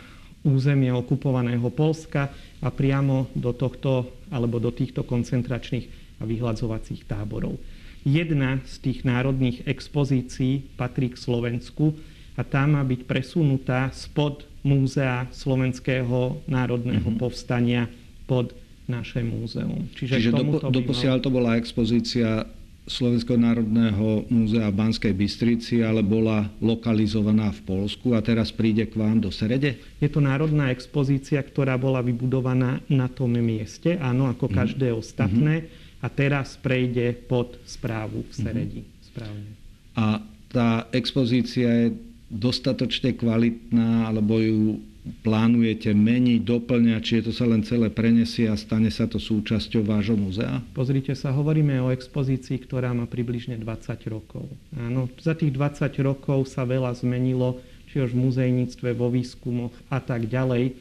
územie 0.43 0.91
okupovaného 0.91 1.67
Polska 1.71 2.31
a 2.59 2.67
priamo 2.71 3.31
do 3.35 3.55
tohto 3.55 4.11
alebo 4.29 4.59
do 4.59 4.71
týchto 4.71 5.07
koncentračných 5.07 5.87
a 6.19 6.23
vyhľadzovacích 6.27 7.07
táborov. 7.07 7.59
Jedna 8.03 8.59
z 8.67 8.73
tých 8.83 9.07
národných 9.07 9.63
expozícií 9.63 10.75
patrí 10.75 11.15
k 11.15 11.17
Slovensku 11.17 11.95
a 12.35 12.43
tá 12.43 12.67
má 12.67 12.83
byť 12.83 13.07
presunutá 13.07 13.87
spod 13.95 14.43
Múzea 14.63 15.27
Slovenského 15.31 16.43
národného 16.47 17.03
mm-hmm. 17.03 17.19
povstania 17.19 17.87
pod 18.27 18.55
naše 18.87 19.23
múzeum. 19.23 19.87
Čiže, 19.95 20.19
Čiže 20.19 20.31
do, 20.35 20.43
doposiaľ 20.71 21.23
to 21.23 21.31
bola 21.31 21.55
expozícia 21.55 22.43
Slovenského 22.83 23.39
národného 23.39 24.27
múzea 24.27 24.67
v 24.67 24.75
Banskej 24.75 25.13
Bystrici, 25.15 25.79
ale 25.79 26.03
bola 26.03 26.51
lokalizovaná 26.59 27.55
v 27.55 27.63
Polsku 27.63 28.11
a 28.11 28.19
teraz 28.19 28.51
príde 28.51 28.83
k 28.91 28.99
vám 28.99 29.23
do 29.23 29.31
Serede? 29.31 29.79
Je 30.03 30.11
to 30.11 30.19
národná 30.19 30.67
expozícia, 30.67 31.39
ktorá 31.39 31.79
bola 31.79 32.03
vybudovaná 32.03 32.83
na 32.91 33.07
tom 33.07 33.39
mieste, 33.39 33.95
áno, 34.03 34.27
ako 34.27 34.51
mm. 34.51 34.53
každé 34.53 34.87
ostatné, 34.91 35.63
mm-hmm. 35.63 36.03
a 36.03 36.07
teraz 36.11 36.59
prejde 36.59 37.15
pod 37.23 37.55
správu 37.63 38.27
v 38.27 38.31
mhm. 38.35 38.43
Seredi. 38.43 38.81
Mm-hmm. 38.83 39.07
Správne. 39.15 39.49
A 39.95 40.05
tá 40.51 40.69
expozícia 40.91 41.69
je 41.87 41.87
dostatočne 42.27 43.15
kvalitná, 43.15 44.11
alebo 44.11 44.43
ju 44.43 44.83
plánujete 45.03 45.91
meniť, 45.91 46.39
doplňať, 46.47 47.01
či 47.03 47.13
je 47.19 47.23
to 47.27 47.33
sa 47.35 47.43
len 47.43 47.59
celé 47.67 47.91
prenesie 47.91 48.47
a 48.47 48.55
stane 48.55 48.87
sa 48.87 49.03
to 49.03 49.19
súčasťou 49.19 49.83
vášho 49.83 50.15
muzea? 50.15 50.63
Pozrite 50.71 51.11
sa, 51.11 51.35
hovoríme 51.35 51.75
o 51.83 51.91
expozícii, 51.91 52.55
ktorá 52.63 52.95
má 52.95 53.03
približne 53.03 53.59
20 53.59 53.99
rokov. 54.07 54.47
Áno, 54.79 55.11
za 55.19 55.35
tých 55.35 55.51
20 55.51 55.91
rokov 56.07 56.47
sa 56.47 56.63
veľa 56.63 56.95
zmenilo, 56.95 57.59
či 57.91 57.99
už 57.99 58.15
v 58.15 58.21
muzejníctve, 58.31 58.95
vo 58.95 59.11
výskumoch 59.11 59.75
a 59.91 59.99
tak 59.99 60.31
ďalej. 60.31 60.71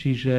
Čiže 0.00 0.34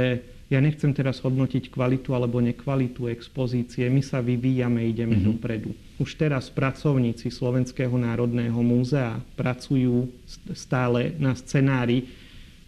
ja 0.48 0.64
nechcem 0.64 0.96
teraz 0.96 1.20
hodnotiť 1.22 1.70
kvalitu 1.70 2.16
alebo 2.16 2.40
nekvalitu 2.40 3.12
expozície. 3.12 3.86
My 3.92 4.00
sa 4.00 4.24
vyvíjame, 4.24 4.82
ideme 4.88 5.20
mm-hmm. 5.20 5.30
dopredu. 5.30 5.76
Už 6.00 6.16
teraz 6.16 6.48
pracovníci 6.48 7.28
Slovenského 7.30 7.94
národného 8.00 8.58
múzea 8.64 9.20
pracujú 9.36 10.08
stále 10.56 11.14
na 11.20 11.36
scenári, 11.36 12.27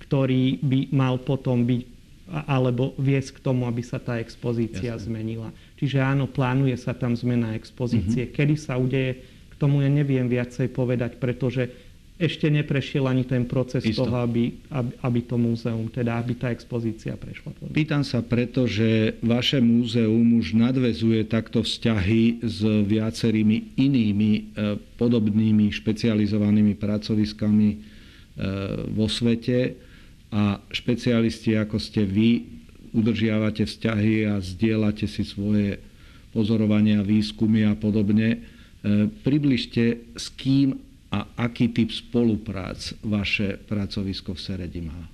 ktorý 0.09 0.57
by 0.65 0.79
mal 0.89 1.21
potom 1.21 1.69
byť 1.69 2.01
alebo 2.29 2.93
viesť 2.97 3.41
k 3.41 3.43
tomu, 3.45 3.65
aby 3.65 3.81
sa 3.81 3.97
tá 3.97 4.21
expozícia 4.21 4.93
Jasne. 4.93 5.09
zmenila. 5.09 5.49
Čiže 5.81 5.97
áno, 5.97 6.29
plánuje 6.29 6.77
sa 6.77 6.93
tam 6.93 7.17
zmena 7.17 7.57
expozície. 7.57 8.29
Mm-hmm. 8.29 8.37
Kedy 8.37 8.55
sa 8.57 8.77
udeje, 8.77 9.25
k 9.49 9.53
tomu 9.57 9.81
ja 9.81 9.89
neviem 9.89 10.29
viacej 10.29 10.69
povedať, 10.69 11.17
pretože 11.17 11.73
ešte 12.19 12.51
neprešiel 12.51 13.07
ani 13.07 13.23
ten 13.23 13.47
proces 13.47 13.79
Isto. 13.81 14.03
toho, 14.03 14.19
aby, 14.27 14.51
aby, 14.75 14.91
aby 15.07 15.19
to 15.23 15.39
múzeum, 15.39 15.87
teda 15.87 16.19
aby 16.19 16.35
tá 16.35 16.51
expozícia 16.51 17.15
prešla. 17.15 17.55
Pýtam 17.71 18.03
sa 18.03 18.19
preto, 18.19 18.67
že 18.67 19.15
vaše 19.23 19.63
múzeum 19.63 20.35
už 20.35 20.51
nadvezuje 20.51 21.23
takto 21.31 21.63
vzťahy 21.63 22.43
s 22.43 22.59
viacerými 22.61 23.79
inými 23.79 24.31
e, 24.35 24.41
podobnými 24.99 25.71
špecializovanými 25.71 26.75
pracoviskami 26.75 27.69
e, 27.71 27.77
vo 28.91 29.07
svete 29.07 29.88
a 30.29 30.61
špecialisti 30.69 31.57
ako 31.57 31.81
ste 31.81 32.05
vy 32.05 32.45
udržiavate 32.93 33.65
vzťahy 33.65 34.29
a 34.29 34.41
zdieľate 34.41 35.05
si 35.05 35.25
svoje 35.25 35.81
pozorovania, 36.33 37.01
výskumy 37.01 37.65
a 37.65 37.73
podobne. 37.73 38.37
E, 38.37 38.39
približte, 39.25 40.13
s 40.13 40.29
kým 40.33 40.77
a 41.09 41.25
aký 41.37 41.73
typ 41.73 41.89
spoluprác 41.89 42.93
vaše 43.01 43.57
pracovisko 43.65 44.37
v 44.37 44.39
Seredi 44.41 44.81
má. 44.85 45.09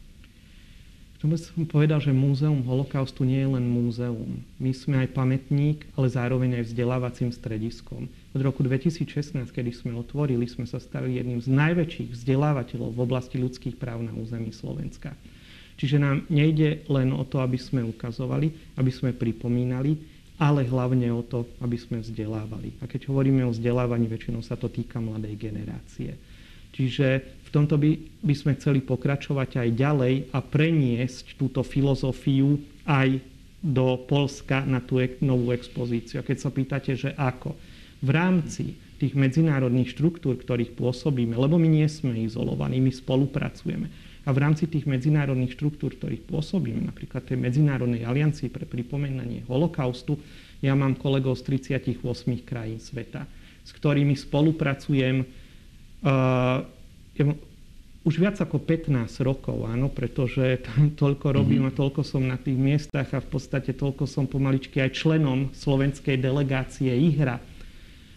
To 1.24 1.32
by 1.32 1.40
som 1.40 1.64
povedal, 1.64 2.04
že 2.04 2.12
Múzeum 2.12 2.60
holokaustu 2.68 3.24
nie 3.24 3.40
je 3.40 3.50
len 3.50 3.66
múzeum. 3.66 4.44
My 4.60 4.76
sme 4.76 5.08
aj 5.08 5.16
pamätník, 5.16 5.88
ale 5.96 6.12
zároveň 6.12 6.60
aj 6.62 6.70
vzdelávacím 6.70 7.32
strediskom. 7.32 8.12
Od 8.36 8.44
roku 8.44 8.68
2016, 8.68 9.32
kedy 9.48 9.72
sme 9.72 9.96
otvorili, 9.96 10.44
sme 10.44 10.68
sa 10.68 10.76
stali 10.76 11.16
jedným 11.16 11.40
z 11.40 11.48
najväčších 11.56 12.12
vzdelávateľov 12.20 12.92
v 12.92 13.00
oblasti 13.00 13.40
ľudských 13.40 13.80
práv 13.80 14.04
na 14.04 14.12
území 14.12 14.52
Slovenska. 14.52 15.16
Čiže 15.80 16.04
nám 16.04 16.28
nejde 16.28 16.84
len 16.92 17.16
o 17.16 17.24
to, 17.24 17.40
aby 17.40 17.56
sme 17.56 17.88
ukazovali, 17.88 18.76
aby 18.76 18.92
sme 18.92 19.16
pripomínali, 19.16 19.96
ale 20.36 20.68
hlavne 20.68 21.16
o 21.16 21.24
to, 21.24 21.48
aby 21.64 21.80
sme 21.80 22.04
vzdelávali. 22.04 22.76
A 22.84 22.92
keď 22.92 23.08
hovoríme 23.08 23.40
o 23.48 23.56
vzdelávaní, 23.56 24.12
väčšinou 24.12 24.44
sa 24.44 24.60
to 24.60 24.68
týka 24.68 25.00
mladej 25.00 25.40
generácie. 25.40 26.20
Čiže 26.76 27.40
v 27.40 27.50
tomto 27.56 27.80
by, 27.80 28.20
by 28.20 28.36
sme 28.36 28.60
chceli 28.60 28.84
pokračovať 28.84 29.64
aj 29.64 29.70
ďalej 29.80 30.14
a 30.36 30.44
preniesť 30.44 31.40
túto 31.40 31.64
filozofiu 31.64 32.60
aj 32.84 33.16
do 33.64 33.96
Polska 34.12 34.68
na 34.68 34.84
tú 34.84 35.00
novú 35.24 35.56
expozíciu. 35.56 36.20
A 36.20 36.28
keď 36.28 36.38
sa 36.44 36.52
pýtate, 36.52 37.00
že 37.00 37.16
ako, 37.16 37.56
v 38.02 38.10
rámci 38.10 38.76
tých 38.96 39.14
medzinárodných 39.14 39.92
štruktúr, 39.92 40.40
ktorých 40.40 40.76
pôsobíme, 40.80 41.36
lebo 41.36 41.60
my 41.60 41.68
nie 41.68 41.88
sme 41.92 42.16
izolovaní, 42.24 42.80
my 42.80 42.92
spolupracujeme. 42.92 43.88
A 44.26 44.34
v 44.34 44.42
rámci 44.42 44.66
tých 44.66 44.90
medzinárodných 44.90 45.54
štruktúr, 45.54 45.94
ktorých 45.94 46.26
pôsobíme, 46.26 46.82
napríklad 46.82 47.30
tej 47.30 47.38
Medzinárodnej 47.38 48.10
aliancii 48.10 48.50
pre 48.50 48.66
pripomenanie 48.66 49.46
holokaustu, 49.46 50.18
ja 50.66 50.74
mám 50.74 50.98
kolegov 50.98 51.38
z 51.38 51.62
38 51.62 52.02
krajín 52.42 52.82
sveta, 52.82 53.30
s 53.62 53.70
ktorými 53.70 54.18
spolupracujem 54.18 55.22
uh, 55.22 56.66
už 58.06 58.22
viac 58.22 58.38
ako 58.38 58.62
15 58.62 59.10
rokov, 59.26 59.66
áno, 59.66 59.94
pretože 59.94 60.62
tam 60.66 60.94
toľko 60.94 61.42
robím 61.42 61.70
mm-hmm. 61.70 61.78
a 61.78 61.80
toľko 61.82 62.02
som 62.02 62.26
na 62.26 62.38
tých 62.38 62.58
miestach 62.58 63.10
a 63.14 63.22
v 63.22 63.30
podstate 63.30 63.78
toľko 63.78 64.10
som 64.10 64.26
pomaličky 64.26 64.82
aj 64.82 64.94
členom 64.94 65.54
slovenskej 65.54 66.18
delegácie 66.18 66.90
IHRA, 66.90 67.38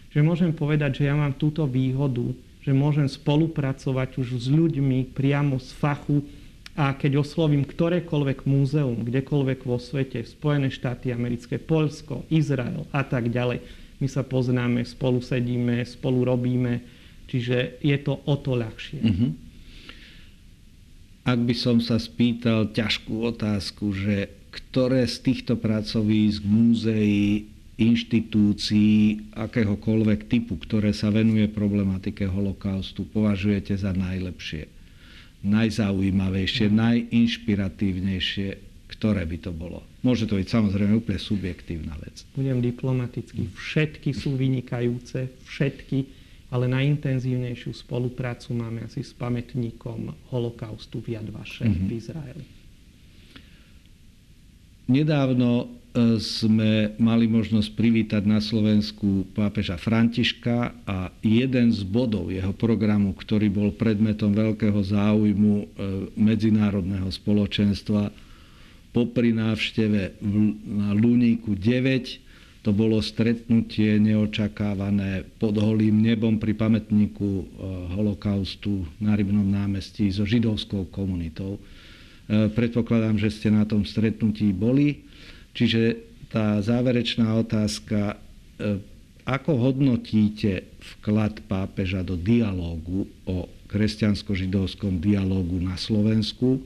že 0.09 0.19
môžem 0.25 0.49
povedať, 0.53 1.01
že 1.01 1.07
ja 1.09 1.15
mám 1.15 1.37
túto 1.37 1.65
výhodu, 1.69 2.33
že 2.65 2.73
môžem 2.73 3.07
spolupracovať 3.07 4.19
už 4.19 4.27
s 4.41 4.45
ľuďmi 4.49 5.13
priamo 5.15 5.61
z 5.61 5.69
fachu 5.77 6.25
a 6.79 6.95
keď 6.95 7.19
oslovím 7.19 7.67
ktorékoľvek 7.67 8.47
múzeum, 8.47 9.03
kdekoľvek 9.03 9.59
vo 9.67 9.77
svete, 9.77 10.23
Spojené 10.23 10.71
štáty 10.71 11.11
americké, 11.11 11.59
Polsko, 11.59 12.23
Izrael 12.31 12.87
a 12.95 13.03
tak 13.03 13.29
ďalej, 13.29 13.61
my 13.99 14.07
sa 14.07 14.23
poznáme, 14.23 14.87
spolu 14.87 15.19
sedíme, 15.19 15.83
spolu 15.83 16.23
robíme, 16.23 16.79
čiže 17.27 17.83
je 17.83 17.97
to 17.99 18.23
o 18.23 18.35
to 18.39 18.55
ľahšie. 18.55 19.01
Mm-hmm. 19.03 19.31
Ak 21.27 21.39
by 21.43 21.55
som 21.57 21.77
sa 21.83 21.99
spýtal 21.99 22.71
ťažkú 22.71 23.27
otázku, 23.27 23.91
že 23.91 24.31
ktoré 24.49 25.05
z 25.05 25.17
týchto 25.19 25.59
pracovísk, 25.59 26.41
múzeí, 26.47 27.51
inštitúcií 27.79 29.31
akéhokoľvek 29.31 30.27
typu, 30.27 30.59
ktoré 30.59 30.91
sa 30.91 31.07
venuje 31.07 31.47
problematike 31.47 32.27
holokaustu, 32.27 33.07
považujete 33.07 33.79
za 33.79 33.95
najlepšie, 33.95 34.67
najzaujímavejšie, 35.47 36.67
mm. 36.67 36.75
najinšpiratívnejšie, 36.75 38.49
ktoré 38.91 39.23
by 39.23 39.37
to 39.39 39.51
bolo? 39.55 39.79
Môže 40.03 40.27
to 40.27 40.35
byť 40.35 40.47
samozrejme 40.51 40.99
úplne 40.99 41.19
subjektívna 41.19 41.95
vec. 42.03 42.27
Budem 42.35 42.59
diplomatický. 42.59 43.47
Všetky 43.55 44.11
sú 44.11 44.35
vynikajúce, 44.35 45.31
všetky, 45.47 45.97
ale 46.51 46.67
najintenzívnejšiu 46.67 47.71
spoluprácu 47.71 48.59
máme 48.59 48.83
asi 48.83 49.07
s 49.07 49.15
pamätníkom 49.15 50.11
holokaustu 50.35 50.99
v 50.99 51.15
Yad 51.15 51.31
Vashem 51.31 51.71
mm-hmm. 51.71 51.87
v 51.87 51.91
Izraeli. 51.95 52.45
Nedávno 54.89 55.78
sme 56.21 56.93
mali 57.01 57.25
možnosť 57.25 57.69
privítať 57.73 58.21
na 58.21 58.37
Slovensku 58.37 59.25
pápeža 59.33 59.73
Františka 59.81 60.85
a 60.85 61.09
jeden 61.25 61.73
z 61.73 61.81
bodov 61.81 62.29
jeho 62.29 62.53
programu, 62.53 63.17
ktorý 63.17 63.49
bol 63.49 63.69
predmetom 63.73 64.29
veľkého 64.29 64.77
záujmu 64.85 65.53
e, 65.57 65.65
medzinárodného 66.13 67.09
spoločenstva 67.09 68.13
popri 68.93 69.33
návšteve 69.33 70.21
na 70.69 70.93
Luníku 70.93 71.57
9, 71.57 72.61
to 72.61 72.75
bolo 72.75 73.01
stretnutie 73.01 73.97
neočakávané 73.97 75.25
pod 75.41 75.57
holým 75.57 76.05
nebom 76.05 76.37
pri 76.37 76.53
pamätníku 76.53 77.29
e, 77.41 77.43
holokaustu 77.97 78.85
na 79.01 79.17
Rybnom 79.17 79.47
námestí 79.49 80.13
so 80.13 80.21
židovskou 80.21 80.85
komunitou. 80.93 81.57
Predpokladám, 82.29 83.17
že 83.17 83.33
ste 83.33 83.49
na 83.49 83.65
tom 83.65 83.81
stretnutí 83.81 84.53
boli. 84.53 85.08
Čiže 85.53 85.97
tá 86.29 86.61
záverečná 86.61 87.25
otázka, 87.41 88.15
e, 88.61 88.77
ako 89.25 89.69
hodnotíte 89.69 90.65
vklad 90.79 91.45
pápeža 91.45 92.05
do 92.05 92.17
dialógu 92.17 93.09
o 93.25 93.49
kresťansko-židovskom 93.69 94.97
dialógu 94.97 95.61
na 95.61 95.77
Slovensku 95.77 96.61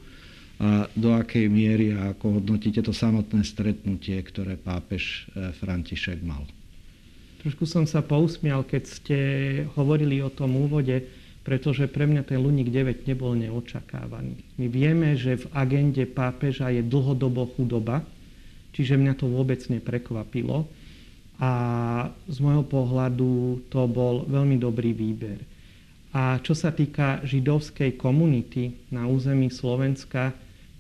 a 0.63 0.87
do 0.95 1.11
akej 1.11 1.51
miery 1.51 1.91
a 1.91 2.15
ako 2.15 2.39
hodnotíte 2.39 2.79
to 2.79 2.95
samotné 2.95 3.43
stretnutie, 3.43 4.15
ktoré 4.23 4.55
pápež 4.55 5.27
e, 5.35 5.51
František 5.59 6.23
mal? 6.23 6.47
Trošku 7.43 7.67
som 7.67 7.83
sa 7.83 7.99
pousmial, 7.99 8.63
keď 8.63 8.83
ste 8.87 9.17
hovorili 9.75 10.23
o 10.23 10.31
tom 10.31 10.55
úvode, 10.55 11.03
pretože 11.43 11.91
pre 11.91 12.07
mňa 12.07 12.23
ten 12.23 12.39
Luník 12.39 12.71
9 12.71 13.03
nebol 13.03 13.35
neočakávaný. 13.35 14.39
My 14.55 14.67
vieme, 14.71 15.19
že 15.19 15.43
v 15.43 15.45
agende 15.51 16.07
pápeža 16.07 16.71
je 16.71 16.79
dlhodobo 16.79 17.51
chudoba, 17.51 18.07
Čiže 18.73 18.97
mňa 18.97 19.13
to 19.15 19.29
vôbec 19.29 19.61
neprekvapilo. 19.69 20.65
A 21.37 21.51
z 22.29 22.37
môjho 22.41 22.65
pohľadu 22.65 23.63
to 23.69 23.85
bol 23.89 24.25
veľmi 24.25 24.57
dobrý 24.57 24.93
výber. 24.93 25.41
A 26.13 26.37
čo 26.45 26.53
sa 26.53 26.69
týka 26.69 27.25
židovskej 27.25 27.97
komunity 27.97 28.77
na 28.93 29.09
území 29.09 29.49
Slovenska, 29.49 30.33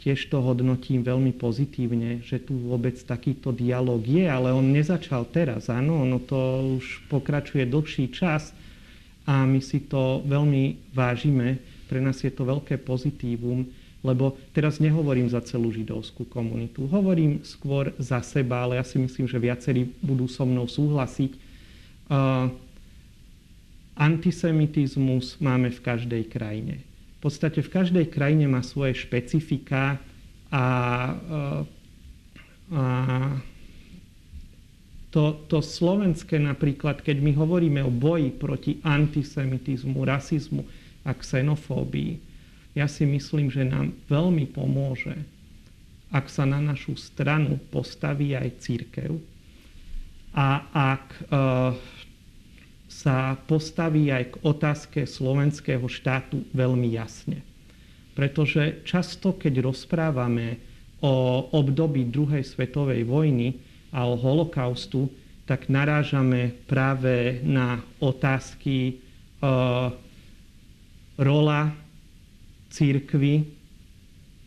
tiež 0.03 0.29
to 0.29 0.43
hodnotím 0.43 1.01
veľmi 1.01 1.33
pozitívne, 1.39 2.21
že 2.21 2.37
tu 2.37 2.53
vôbec 2.59 2.93
takýto 3.01 3.55
dialog 3.55 4.03
je, 4.03 4.27
ale 4.27 4.53
on 4.53 4.69
nezačal 4.69 5.25
teraz, 5.31 5.71
áno, 5.71 6.03
ono 6.03 6.19
to 6.19 6.37
už 6.77 7.07
pokračuje 7.07 7.63
dlhší 7.63 8.11
čas 8.11 8.51
a 9.23 9.47
my 9.47 9.63
si 9.63 9.79
to 9.87 10.19
veľmi 10.27 10.91
vážime, 10.91 11.63
pre 11.87 12.03
nás 12.03 12.19
je 12.19 12.29
to 12.29 12.43
veľké 12.43 12.83
pozitívum, 12.83 13.63
lebo 14.03 14.35
teraz 14.51 14.83
nehovorím 14.83 15.31
za 15.31 15.39
celú 15.39 15.71
židovskú 15.71 16.27
komunitu. 16.27 16.85
Hovorím 16.91 17.39
skôr 17.47 17.95
za 17.95 18.19
seba, 18.19 18.67
ale 18.67 18.75
ja 18.75 18.83
si 18.83 18.99
myslím, 18.99 19.25
že 19.31 19.39
viacerí 19.39 19.87
budú 20.03 20.27
so 20.27 20.43
mnou 20.43 20.67
súhlasiť. 20.67 21.31
Uh, 22.11 22.51
antisemitizmus 23.95 25.39
máme 25.39 25.71
v 25.71 25.79
každej 25.79 26.23
krajine. 26.27 26.83
V 27.23 27.31
podstate 27.31 27.63
v 27.63 27.71
každej 27.71 28.05
krajine 28.11 28.51
má 28.51 28.59
svoje 28.59 28.99
špecifika 28.99 29.95
a, 30.51 30.65
a 32.67 32.85
to, 35.13 35.45
to 35.47 35.61
slovenské 35.61 36.41
napríklad, 36.41 36.99
keď 37.05 37.21
my 37.21 37.31
hovoríme 37.37 37.79
o 37.85 37.93
boji 37.93 38.33
proti 38.33 38.81
antisemitizmu, 38.81 40.03
rasizmu 40.03 40.65
a 41.05 41.13
xenofóbii, 41.13 42.32
ja 42.73 42.89
si 42.89 43.05
myslím, 43.05 43.53
že 43.53 43.65
nám 43.65 43.93
veľmi 44.09 44.49
pomôže, 44.49 45.13
ak 46.13 46.29
sa 46.29 46.45
na 46.45 46.61
našu 46.61 46.97
stranu 46.97 47.57
postaví 47.73 48.37
aj 48.37 48.61
církev 48.61 49.17
a 50.33 50.65
ak 50.73 51.05
e, 51.09 51.23
sa 52.89 53.37
postaví 53.49 54.09
aj 54.13 54.23
k 54.33 54.35
otázke 54.45 54.99
slovenského 55.05 55.85
štátu 55.85 56.45
veľmi 56.53 56.89
jasne. 56.93 57.41
Pretože 58.13 58.85
často, 58.85 59.33
keď 59.33 59.65
rozprávame 59.65 60.61
o 61.01 61.49
období 61.53 62.09
druhej 62.09 62.45
svetovej 62.45 63.05
vojny 63.05 63.57
a 63.89 64.05
o 64.05 64.13
holokaustu, 64.17 65.09
tak 65.49 65.69
narážame 65.69 66.53
práve 66.69 67.41
na 67.41 67.81
otázky 68.01 68.77
e, 68.89 68.93
rola 71.17 71.82
církvy, 72.73 73.45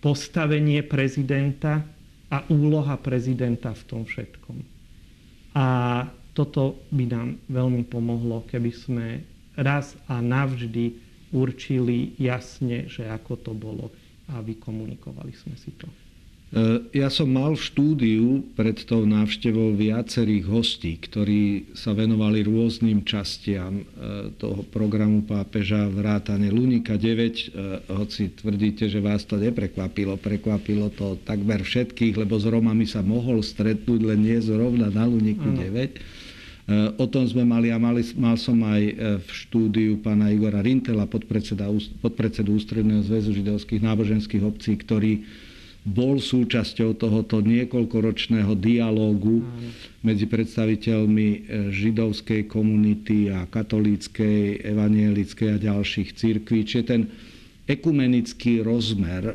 postavenie 0.03 0.83
prezidenta 0.83 1.87
a 2.27 2.43
úloha 2.51 2.99
prezidenta 2.99 3.71
v 3.71 3.83
tom 3.87 4.03
všetkom. 4.03 4.59
A 5.55 5.67
toto 6.35 6.83
by 6.91 7.05
nám 7.07 7.29
veľmi 7.49 7.87
pomohlo, 7.87 8.45
keby 8.51 8.71
sme 8.75 9.07
raz 9.57 9.97
a 10.11 10.19
navždy 10.21 10.99
určili 11.33 12.19
jasne, 12.19 12.91
že 12.91 13.09
ako 13.09 13.33
to 13.41 13.53
bolo 13.57 13.89
a 14.27 14.43
vykomunikovali 14.43 15.33
sme 15.33 15.55
si 15.55 15.71
to. 15.79 15.87
E, 16.57 16.89
ja 16.97 17.13
som 17.13 17.29
mal 17.29 17.53
v 17.53 17.61
štúdiu 17.69 18.41
pred 18.57 18.81
tou 18.89 19.05
návštevou 19.05 19.77
viacerých 19.77 20.49
hostí, 20.49 20.97
ktorí 20.97 21.69
sa 21.77 21.93
venovali 21.93 22.49
rôznym 22.49 23.05
častiam 23.05 23.85
e, 23.85 24.33
toho 24.41 24.65
programu 24.73 25.21
pápeža 25.29 25.85
vrátane 25.93 26.49
Lunika 26.49 26.97
9, 26.97 27.13
e, 27.13 27.45
hoci 27.93 28.33
tvrdíte, 28.33 28.89
že 28.89 29.05
vás 29.05 29.29
to 29.29 29.37
neprekvapilo. 29.37 30.17
Prekvapilo 30.17 30.89
to 30.97 31.21
takmer 31.29 31.61
všetkých, 31.61 32.17
lebo 32.25 32.41
s 32.41 32.49
Romami 32.49 32.89
sa 32.89 33.05
mohol 33.05 33.45
stretnúť, 33.45 34.01
len 34.01 34.25
nie 34.25 34.41
zrovna 34.41 34.89
na 34.89 35.05
Luniku 35.05 35.53
9. 35.53 36.25
O 36.99 37.07
tom 37.07 37.23
sme 37.31 37.47
mali 37.47 37.71
a 37.71 37.79
mali, 37.79 38.03
mal 38.19 38.35
som 38.35 38.59
aj 38.67 38.83
v 39.23 39.29
štúdiu 39.31 40.03
pána 40.03 40.35
Igora 40.35 40.59
Rintela, 40.59 41.07
podpredsedu 41.07 42.51
Ústredného 42.59 43.07
zväzu 43.07 43.31
židovských 43.39 43.87
náboženských 43.87 44.43
obcí, 44.43 44.75
ktorý 44.75 45.23
bol 45.87 46.19
súčasťou 46.19 46.99
tohoto 46.99 47.39
niekoľkoročného 47.39 48.59
dialógu 48.59 49.47
medzi 50.03 50.27
predstaviteľmi 50.27 51.29
e, 51.31 51.39
židovskej 51.71 52.51
komunity 52.51 53.31
a 53.31 53.47
katolíckej, 53.47 54.67
evanielickej 54.67 55.49
a 55.55 55.63
ďalších 55.63 56.11
církví. 56.19 56.67
Čiže 56.67 56.85
ten 56.91 57.03
ekumenický 57.71 58.67
rozmer 58.67 59.31
e, 59.31 59.35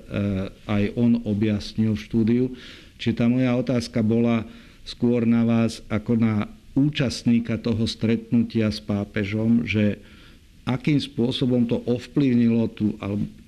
aj 0.68 0.84
on 1.00 1.24
objasnil 1.24 1.96
v 1.96 2.04
štúdiu. 2.04 2.46
Čiže 3.00 3.24
tá 3.24 3.26
moja 3.32 3.56
otázka 3.56 4.04
bola 4.04 4.44
skôr 4.84 5.24
na 5.24 5.48
vás 5.48 5.80
ako 5.88 6.20
na 6.20 6.52
účastníka 6.76 7.56
toho 7.64 7.88
stretnutia 7.88 8.68
s 8.68 8.84
pápežom, 8.84 9.64
že 9.64 10.04
akým 10.68 11.00
spôsobom 11.00 11.64
to 11.64 11.80
ovplyvnilo 11.88 12.68
tú, 12.76 12.96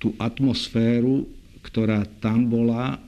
tú 0.00 0.16
atmosféru, 0.16 1.28
ktorá 1.74 2.06
tam 2.22 2.46
bola 2.46 3.02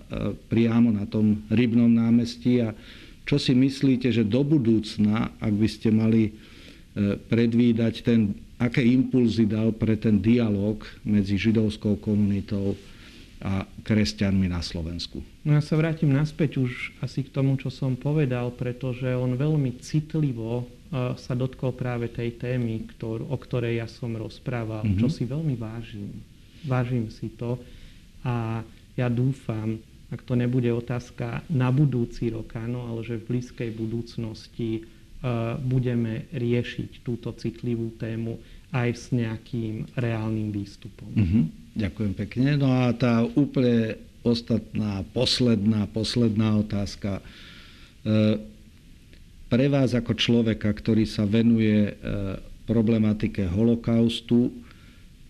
priamo 0.50 0.90
na 0.90 1.06
tom 1.06 1.46
rybnom 1.46 1.86
námestí 1.86 2.58
a 2.66 2.74
čo 3.22 3.38
si 3.38 3.54
myslíte, 3.54 4.10
že 4.10 4.26
do 4.26 4.42
budúcna, 4.42 5.30
ak 5.38 5.54
by 5.54 5.68
ste 5.70 5.94
mali 5.94 6.34
predvídať 7.30 8.02
ten, 8.02 8.34
aké 8.58 8.82
impulzy 8.82 9.46
dal 9.46 9.70
pre 9.70 9.94
ten 9.94 10.18
dialog 10.18 10.82
medzi 11.06 11.38
židovskou 11.38 12.02
komunitou 12.02 12.74
a 13.38 13.68
kresťanmi 13.84 14.48
na 14.48 14.64
Slovensku. 14.64 15.20
No 15.44 15.54
ja 15.54 15.62
sa 15.62 15.76
vrátim 15.76 16.08
naspäť 16.08 16.58
už 16.58 16.96
asi 17.04 17.22
k 17.22 17.30
tomu, 17.30 17.60
čo 17.60 17.68
som 17.68 17.94
povedal, 17.94 18.50
pretože 18.50 19.12
on 19.12 19.36
veľmi 19.36 19.76
citlivo 19.84 20.64
e, 20.64 21.14
sa 21.20 21.36
dotkol 21.36 21.76
práve 21.76 22.08
tej 22.08 22.40
témy, 22.40 22.88
ktor- 22.96 23.22
o 23.22 23.36
ktorej 23.36 23.84
ja 23.84 23.86
som 23.86 24.16
rozprával, 24.16 24.88
mm-hmm. 24.88 25.00
čo 25.04 25.08
si 25.12 25.28
veľmi 25.28 25.54
vážim. 25.54 26.24
Vážim 26.64 27.12
si 27.12 27.28
to 27.36 27.60
a 28.26 28.66
ja 28.98 29.06
dúfam, 29.06 29.78
ak 30.10 30.26
to 30.26 30.34
nebude 30.34 30.66
otázka 30.74 31.46
na 31.46 31.70
budúci 31.70 32.34
rok, 32.34 32.58
áno, 32.58 32.90
ale 32.90 33.06
že 33.06 33.22
v 33.22 33.38
blízkej 33.38 33.70
budúcnosti 33.70 34.82
budeme 35.64 36.28
riešiť 36.30 37.02
túto 37.02 37.32
citlivú 37.34 37.96
tému 37.96 38.38
aj 38.74 38.88
s 38.92 39.04
nejakým 39.14 39.88
reálnym 39.96 40.52
výstupom. 40.52 41.08
Uh-huh. 41.14 41.44
Ďakujem 41.76 42.12
pekne. 42.14 42.48
No 42.60 42.68
a 42.68 42.92
tá 42.92 43.24
úplne 43.24 43.96
ostatná, 44.26 45.06
posledná, 45.14 45.86
posledná 45.86 46.58
otázka. 46.58 47.20
E, 47.20 48.42
pre 49.46 49.66
vás 49.70 49.94
ako 49.94 50.18
človeka, 50.18 50.72
ktorý 50.74 51.06
sa 51.06 51.22
venuje 51.24 51.90
e, 51.90 51.92
problematike 52.66 53.46
holokaustu, 53.46 54.50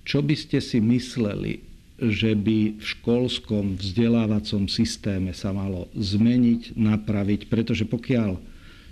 čo 0.07 0.19
by 0.25 0.35
ste 0.39 0.59
si 0.65 0.81
mysleli, 0.81 1.66
že 1.97 2.37
by 2.37 2.77
v 2.77 2.85
školskom 2.85 3.81
vzdelávacom 3.81 4.69
systéme 4.69 5.33
sa 5.33 5.57
malo 5.57 5.89
zmeniť, 5.97 6.77
napraviť? 6.77 7.49
Pretože 7.49 7.89
pokiaľ 7.89 8.37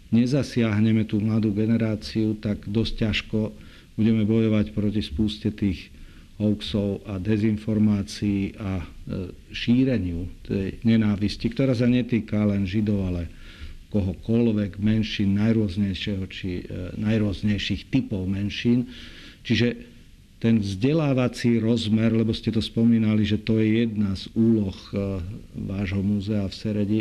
nezasiahneme 0.09 1.05
tú 1.05 1.21
mladú 1.21 1.53
generáciu, 1.53 2.39
tak 2.41 2.65
dosť 2.65 2.93
ťažko 3.05 3.53
budeme 3.95 4.25
bojovať 4.25 4.73
proti 4.73 5.05
spúste 5.05 5.53
tých 5.53 5.93
hoaxov 6.41 7.07
a 7.07 7.23
dezinformácií 7.23 8.59
a 8.59 8.83
e, 8.83 8.85
šíreniu 9.55 10.27
tej 10.43 10.83
nenávisti, 10.83 11.47
ktorá 11.47 11.79
sa 11.79 11.87
netýka 11.87 12.43
len 12.43 12.67
Židov, 12.67 13.01
ale 13.07 13.23
kohokoľvek, 13.95 14.83
menšín, 14.83 15.39
najrôznejšieho 15.39 16.25
či 16.27 16.67
e, 16.67 16.99
najrôznejších 16.99 17.87
typov 17.87 18.27
menšín. 18.27 18.91
Čiže 19.47 19.94
ten 20.45 20.61
vzdelávací 20.61 21.57
rozmer, 21.57 22.13
lebo 22.13 22.37
ste 22.37 22.53
to 22.53 22.61
spomínali, 22.61 23.25
že 23.25 23.41
to 23.41 23.57
je 23.57 23.89
jedna 23.89 24.13
z 24.13 24.29
úloh 24.37 24.77
e, 24.93 25.25
vášho 25.57 26.05
múzea 26.05 26.45
v 26.45 26.53
Seredi, 26.53 27.01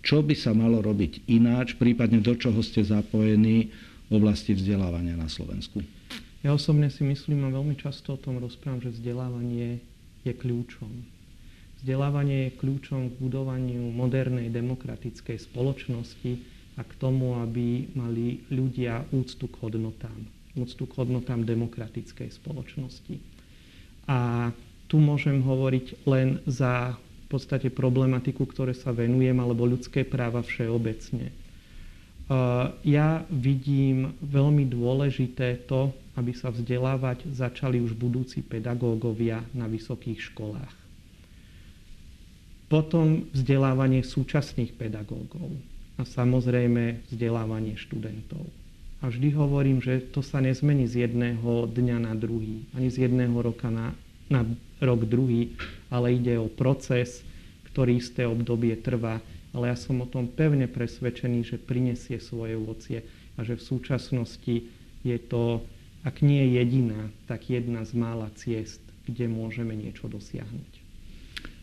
čo 0.00 0.24
by 0.24 0.32
sa 0.32 0.56
malo 0.56 0.80
robiť 0.80 1.28
ináč, 1.28 1.76
prípadne 1.76 2.24
do 2.24 2.32
čoho 2.32 2.56
ste 2.64 2.80
zapojení 2.80 3.68
v 4.08 4.12
oblasti 4.16 4.56
vzdelávania 4.56 5.12
na 5.12 5.28
Slovensku? 5.28 5.84
Ja 6.40 6.56
osobne 6.56 6.88
si 6.88 7.04
myslím 7.04 7.44
a 7.44 7.52
veľmi 7.52 7.76
často 7.76 8.16
o 8.16 8.22
tom 8.22 8.40
rozprávam, 8.40 8.80
že 8.80 8.96
vzdelávanie 8.96 9.84
je 10.24 10.32
kľúčom. 10.32 10.88
Vzdelávanie 11.84 12.48
je 12.48 12.56
kľúčom 12.64 13.12
k 13.12 13.14
budovaniu 13.20 13.92
modernej 13.92 14.48
demokratickej 14.48 15.36
spoločnosti 15.36 16.32
a 16.76 16.80
k 16.80 16.92
tomu, 16.96 17.44
aby 17.44 17.92
mali 17.92 18.40
ľudia 18.48 19.04
úctu 19.12 19.52
k 19.52 19.68
hodnotám. 19.68 20.39
Úctu 20.58 20.86
k 20.86 20.96
hodnotám 20.98 21.46
demokratickej 21.46 22.34
spoločnosti. 22.34 23.16
A 24.10 24.50
tu 24.90 24.98
môžem 24.98 25.38
hovoriť 25.38 26.02
len 26.10 26.42
za 26.50 26.98
podstate 27.30 27.70
problematiku, 27.70 28.42
ktoré 28.42 28.74
sa 28.74 28.90
venujem, 28.90 29.38
alebo 29.38 29.62
ľudské 29.62 30.02
práva 30.02 30.42
všeobecne. 30.42 31.30
Ja 32.82 33.22
vidím 33.30 34.18
veľmi 34.18 34.66
dôležité 34.66 35.66
to, 35.70 35.94
aby 36.18 36.34
sa 36.34 36.50
vzdelávať 36.50 37.30
začali 37.30 37.78
už 37.78 37.94
budúci 37.94 38.42
pedagógovia 38.42 39.46
na 39.54 39.70
vysokých 39.70 40.34
školách. 40.34 40.74
Potom 42.70 43.26
vzdelávanie 43.34 44.02
súčasných 44.06 44.74
pedagógov 44.78 45.54
a 45.98 46.06
samozrejme 46.06 47.02
vzdelávanie 47.10 47.74
študentov. 47.74 48.46
A 49.00 49.08
vždy 49.08 49.32
hovorím, 49.32 49.80
že 49.80 50.04
to 50.12 50.20
sa 50.20 50.44
nezmení 50.44 50.84
z 50.84 51.08
jedného 51.08 51.64
dňa 51.72 52.04
na 52.04 52.12
druhý, 52.12 52.68
ani 52.76 52.92
z 52.92 53.08
jedného 53.08 53.32
roka 53.40 53.72
na, 53.72 53.96
na 54.28 54.44
rok 54.76 55.08
druhý, 55.08 55.56
ale 55.88 56.20
ide 56.20 56.36
o 56.36 56.52
proces, 56.52 57.24
ktorý 57.72 57.96
isté 57.96 58.28
obdobie 58.28 58.76
trvá. 58.76 59.24
Ale 59.50 59.72
ja 59.72 59.76
som 59.76 59.98
o 60.04 60.06
tom 60.06 60.30
pevne 60.30 60.70
presvedčený, 60.70 61.42
že 61.42 61.56
prinesie 61.58 62.20
svoje 62.20 62.54
ovocie 62.54 63.02
a 63.34 63.42
že 63.42 63.56
v 63.56 63.66
súčasnosti 63.66 64.56
je 65.00 65.16
to, 65.16 65.64
ak 66.04 66.20
nie 66.20 66.60
jediná, 66.60 67.08
tak 67.24 67.48
jedna 67.48 67.82
z 67.88 67.96
mála 67.96 68.28
ciest, 68.36 68.84
kde 69.08 69.26
môžeme 69.26 69.72
niečo 69.74 70.06
dosiahnuť. 70.06 70.80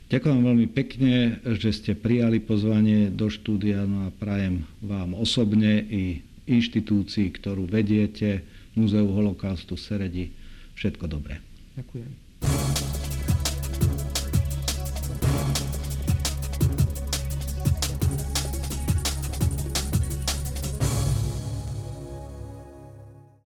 Ďakujem 0.07 0.39
veľmi 0.39 0.67
pekne, 0.71 1.43
že 1.43 1.69
ste 1.75 1.91
prijali 1.91 2.39
pozvanie 2.39 3.11
do 3.11 3.27
štúdia 3.27 3.83
no 3.83 4.07
a 4.07 4.09
prajem 4.15 4.63
vám 4.79 5.11
osobne 5.13 5.83
i 5.83 6.23
inštitúcii, 6.47 7.27
ktorú 7.35 7.67
vediete, 7.67 8.43
Múzeu 8.77 9.09
holokaustu 9.09 9.73
Seredi, 9.73 10.29
všetko 10.77 11.05
dobré. 11.09 11.41
Ďakujem. 11.75 12.26